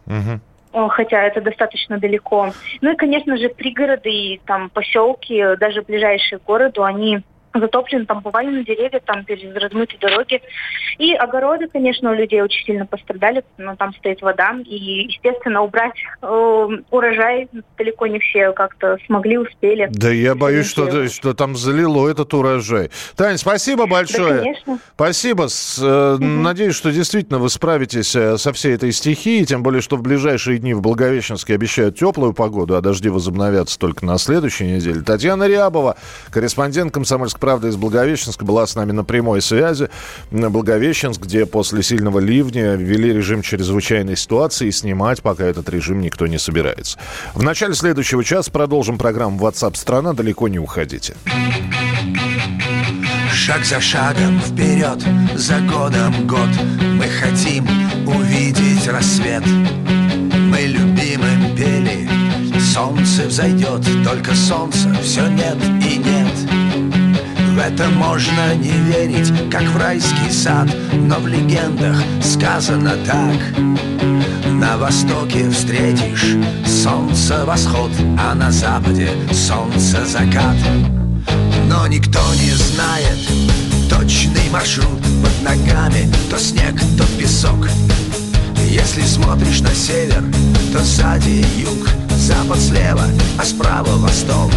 о, 0.73 0.89
хотя 0.89 1.23
это 1.23 1.41
достаточно 1.41 1.99
далеко. 1.99 2.53
Ну 2.81 2.93
и, 2.93 2.97
конечно 2.97 3.37
же, 3.37 3.49
пригороды 3.49 4.11
и 4.11 4.41
там 4.45 4.69
поселки, 4.71 5.57
даже 5.59 5.83
ближайшие 5.83 6.39
к 6.39 6.45
городу, 6.45 6.85
они 6.85 7.23
затоплены, 7.61 8.07
там 8.07 8.23
повалены 8.23 8.65
деревья, 8.65 9.01
там 9.05 9.25
размыты 9.55 9.97
дороги. 10.01 10.41
И 10.99 11.13
огороды, 11.15 11.69
конечно, 11.69 12.11
у 12.11 12.15
людей 12.15 12.41
очень 12.43 12.65
сильно 12.65 12.87
пострадали, 12.87 13.45
но 13.59 13.77
там 13.77 13.95
стоит 13.95 14.23
вода. 14.23 14.55
И, 14.65 14.75
естественно, 15.09 15.63
убрать 15.63 15.95
э, 16.23 16.69
урожай 16.91 17.49
далеко 17.79 18.07
не 18.07 18.19
все 18.19 18.53
как-то 18.53 18.97
смогли, 19.07 19.39
успели. 19.39 19.89
Да 19.93 20.11
я 20.11 20.35
боюсь, 20.35 20.67
что, 20.67 20.83
Сориентировать. 20.83 21.13
что 21.15 21.35
там 21.35 21.57
залило 21.57 22.09
этот 22.09 22.33
урожай. 22.35 22.91
Тань, 23.17 23.37
спасибо 23.39 23.87
большое. 23.87 24.35
Да, 24.35 24.39
конечно. 24.43 24.79
Спасибо. 24.95 25.49
С- 25.49 25.79
э, 25.83 26.17
Надеюсь, 26.19 26.75
что 26.75 26.91
действительно 26.93 27.39
вы 27.39 27.49
справитесь 27.51 28.15
э, 28.17 28.39
со 28.39 28.53
всей 28.53 28.75
этой 28.75 28.93
стихией, 28.93 29.45
тем 29.45 29.63
более, 29.63 29.81
что 29.83 29.97
в 29.97 30.03
ближайшие 30.03 30.59
дни 30.59 30.75
в 30.75 30.81
Благовещенске 30.81 31.55
обещают 31.55 31.99
теплую 31.99 32.33
погоду, 32.33 32.77
а 32.77 32.81
дожди 32.81 33.09
возобновятся 33.09 33.79
только 33.79 34.05
на 34.07 34.19
следующей 34.19 34.65
неделе. 34.65 35.01
Татьяна 35.03 35.47
Рябова, 35.47 35.97
корреспондент 36.31 36.93
«Комсомольской 36.93 37.41
правды» 37.47 37.69
из 37.69 37.77
Благовещенска, 37.77 38.45
была 38.45 38.67
с 38.67 38.75
нами 38.75 38.91
на 38.91 39.05
прямой 39.05 39.41
связи. 39.41 39.89
На 40.33 40.51
Благовещенск, 40.51 41.21
где 41.21 41.47
после 41.47 41.81
сильного 41.85 42.19
ливня 42.19 42.75
ввели 42.75 43.13
режим 43.13 43.41
чрезвычайной 43.41 44.17
ситуации, 44.17 44.67
и 44.67 44.73
снимать 44.73 45.23
пока 45.23 45.45
этот 45.45 45.69
режим 45.69 46.01
никто 46.01 46.27
не 46.27 46.39
собирается. 46.39 46.99
В 47.35 47.45
начале 47.45 47.75
следующего 47.75 48.25
часа 48.25 48.51
продолжим 48.51 48.99
программу 48.99 49.39
WhatsApp 49.39 49.77
страна 49.77 50.13
Далеко 50.13 50.49
не 50.49 50.59
уходите. 50.59 51.15
Шаг 53.33 53.65
за 53.65 53.81
шагом 53.81 54.41
вперед, 54.41 55.01
за 55.37 55.61
годом 55.61 56.27
год 56.27 56.51
Мы 56.99 57.05
хотим 57.05 57.65
увидеть 58.09 58.89
рассвет 58.89 59.45
Мы 59.47 60.63
любимым 60.63 61.55
пели 61.55 62.09
Солнце 62.75 63.23
взойдет, 63.29 63.87
только 64.05 64.35
солнца 64.35 64.93
все 65.01 65.29
нет 65.29 65.59
и 65.81 65.99
нет 65.99 66.66
В 67.57 67.59
это 67.59 67.89
можно 67.89 68.55
не 68.55 68.71
верить, 68.71 69.33
как 69.51 69.63
в 69.63 69.79
райский 69.79 70.31
сад 70.31 70.69
Но 70.93 71.15
в 71.15 71.27
легендах 71.27 71.97
сказано 72.23 72.99
так. 73.07 73.39
На 74.51 74.77
востоке 74.77 75.49
встретишь 75.49 76.37
солнце 76.67 77.47
восход 77.47 77.91
А 78.19 78.35
на 78.35 78.53
западе 78.53 79.09
солнце 79.33 80.05
закат. 80.05 80.57
Но 81.67 81.87
никто 81.87 82.21
не 82.35 82.51
знает 82.51 83.19
точный 83.89 84.51
маршрут 84.53 85.01
Под 85.23 85.43
ногами 85.43 86.13
то 86.29 86.39
снег, 86.39 86.79
то 86.99 87.05
песок. 87.19 87.71
Если 88.69 89.01
смотришь 89.01 89.63
на 89.63 89.75
север, 89.75 90.23
то 90.75 90.81
сзади 90.81 91.43
юг 91.57 91.89
Запад 92.19 92.61
слева, 92.61 93.07
а 93.39 93.45
справа 93.47 93.97
восток. 93.97 94.53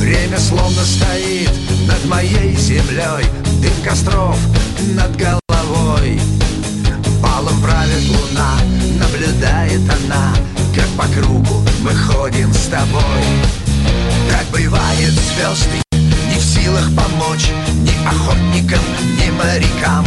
Время 0.00 0.38
словно 0.40 0.82
стоит 0.82 1.65
над 1.86 2.04
моей 2.06 2.54
землей 2.56 3.24
Дым 3.60 3.72
костров 3.84 4.38
над 4.94 5.16
головой 5.16 6.20
Балом 7.22 7.60
правит 7.62 8.08
луна, 8.08 8.56
наблюдает 8.98 9.80
она 9.88 10.34
Как 10.74 10.88
по 10.96 11.12
кругу 11.14 11.62
мы 11.82 11.94
ходим 11.94 12.52
с 12.52 12.66
тобой. 12.66 13.22
Так 14.28 14.46
бывает 14.50 15.12
звезды 15.12 15.82
Не 16.30 16.38
в 16.38 16.44
силах 16.44 16.90
помочь 16.94 17.50
ни 17.82 18.06
охотникам, 18.06 18.84
ни 19.18 19.30
морякам. 19.30 20.04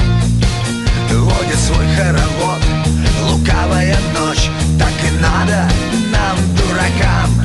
Водит 1.12 1.60
свой 1.60 1.86
хоровод 1.96 2.62
Лукавая 3.30 3.98
ночь 4.18 4.50
Так 4.78 4.94
и 5.08 5.22
надо 5.22 5.70
нам, 6.12 6.38
дуракам 6.56 7.39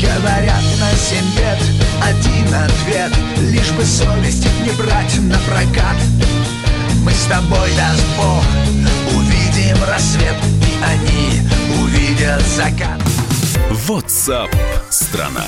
Говорят 0.00 0.62
на 0.80 0.90
семь 0.96 1.30
бед 1.36 1.58
Один 2.02 2.54
ответ 2.54 3.12
Лишь 3.38 3.70
бы 3.72 3.84
совесть 3.84 4.46
не 4.64 4.70
брать 4.72 5.18
на 5.20 5.38
прокат 5.40 5.96
Мы 7.04 7.12
с 7.12 7.24
тобой, 7.24 7.70
даст 7.76 8.04
Бог 8.16 8.44
Увидим 9.16 9.76
рассвет 9.84 10.36
И 10.66 10.84
они 10.84 11.48
увидят 11.82 12.42
закат 12.56 13.00
WhatsApp 13.88 14.50
страна. 14.88 15.44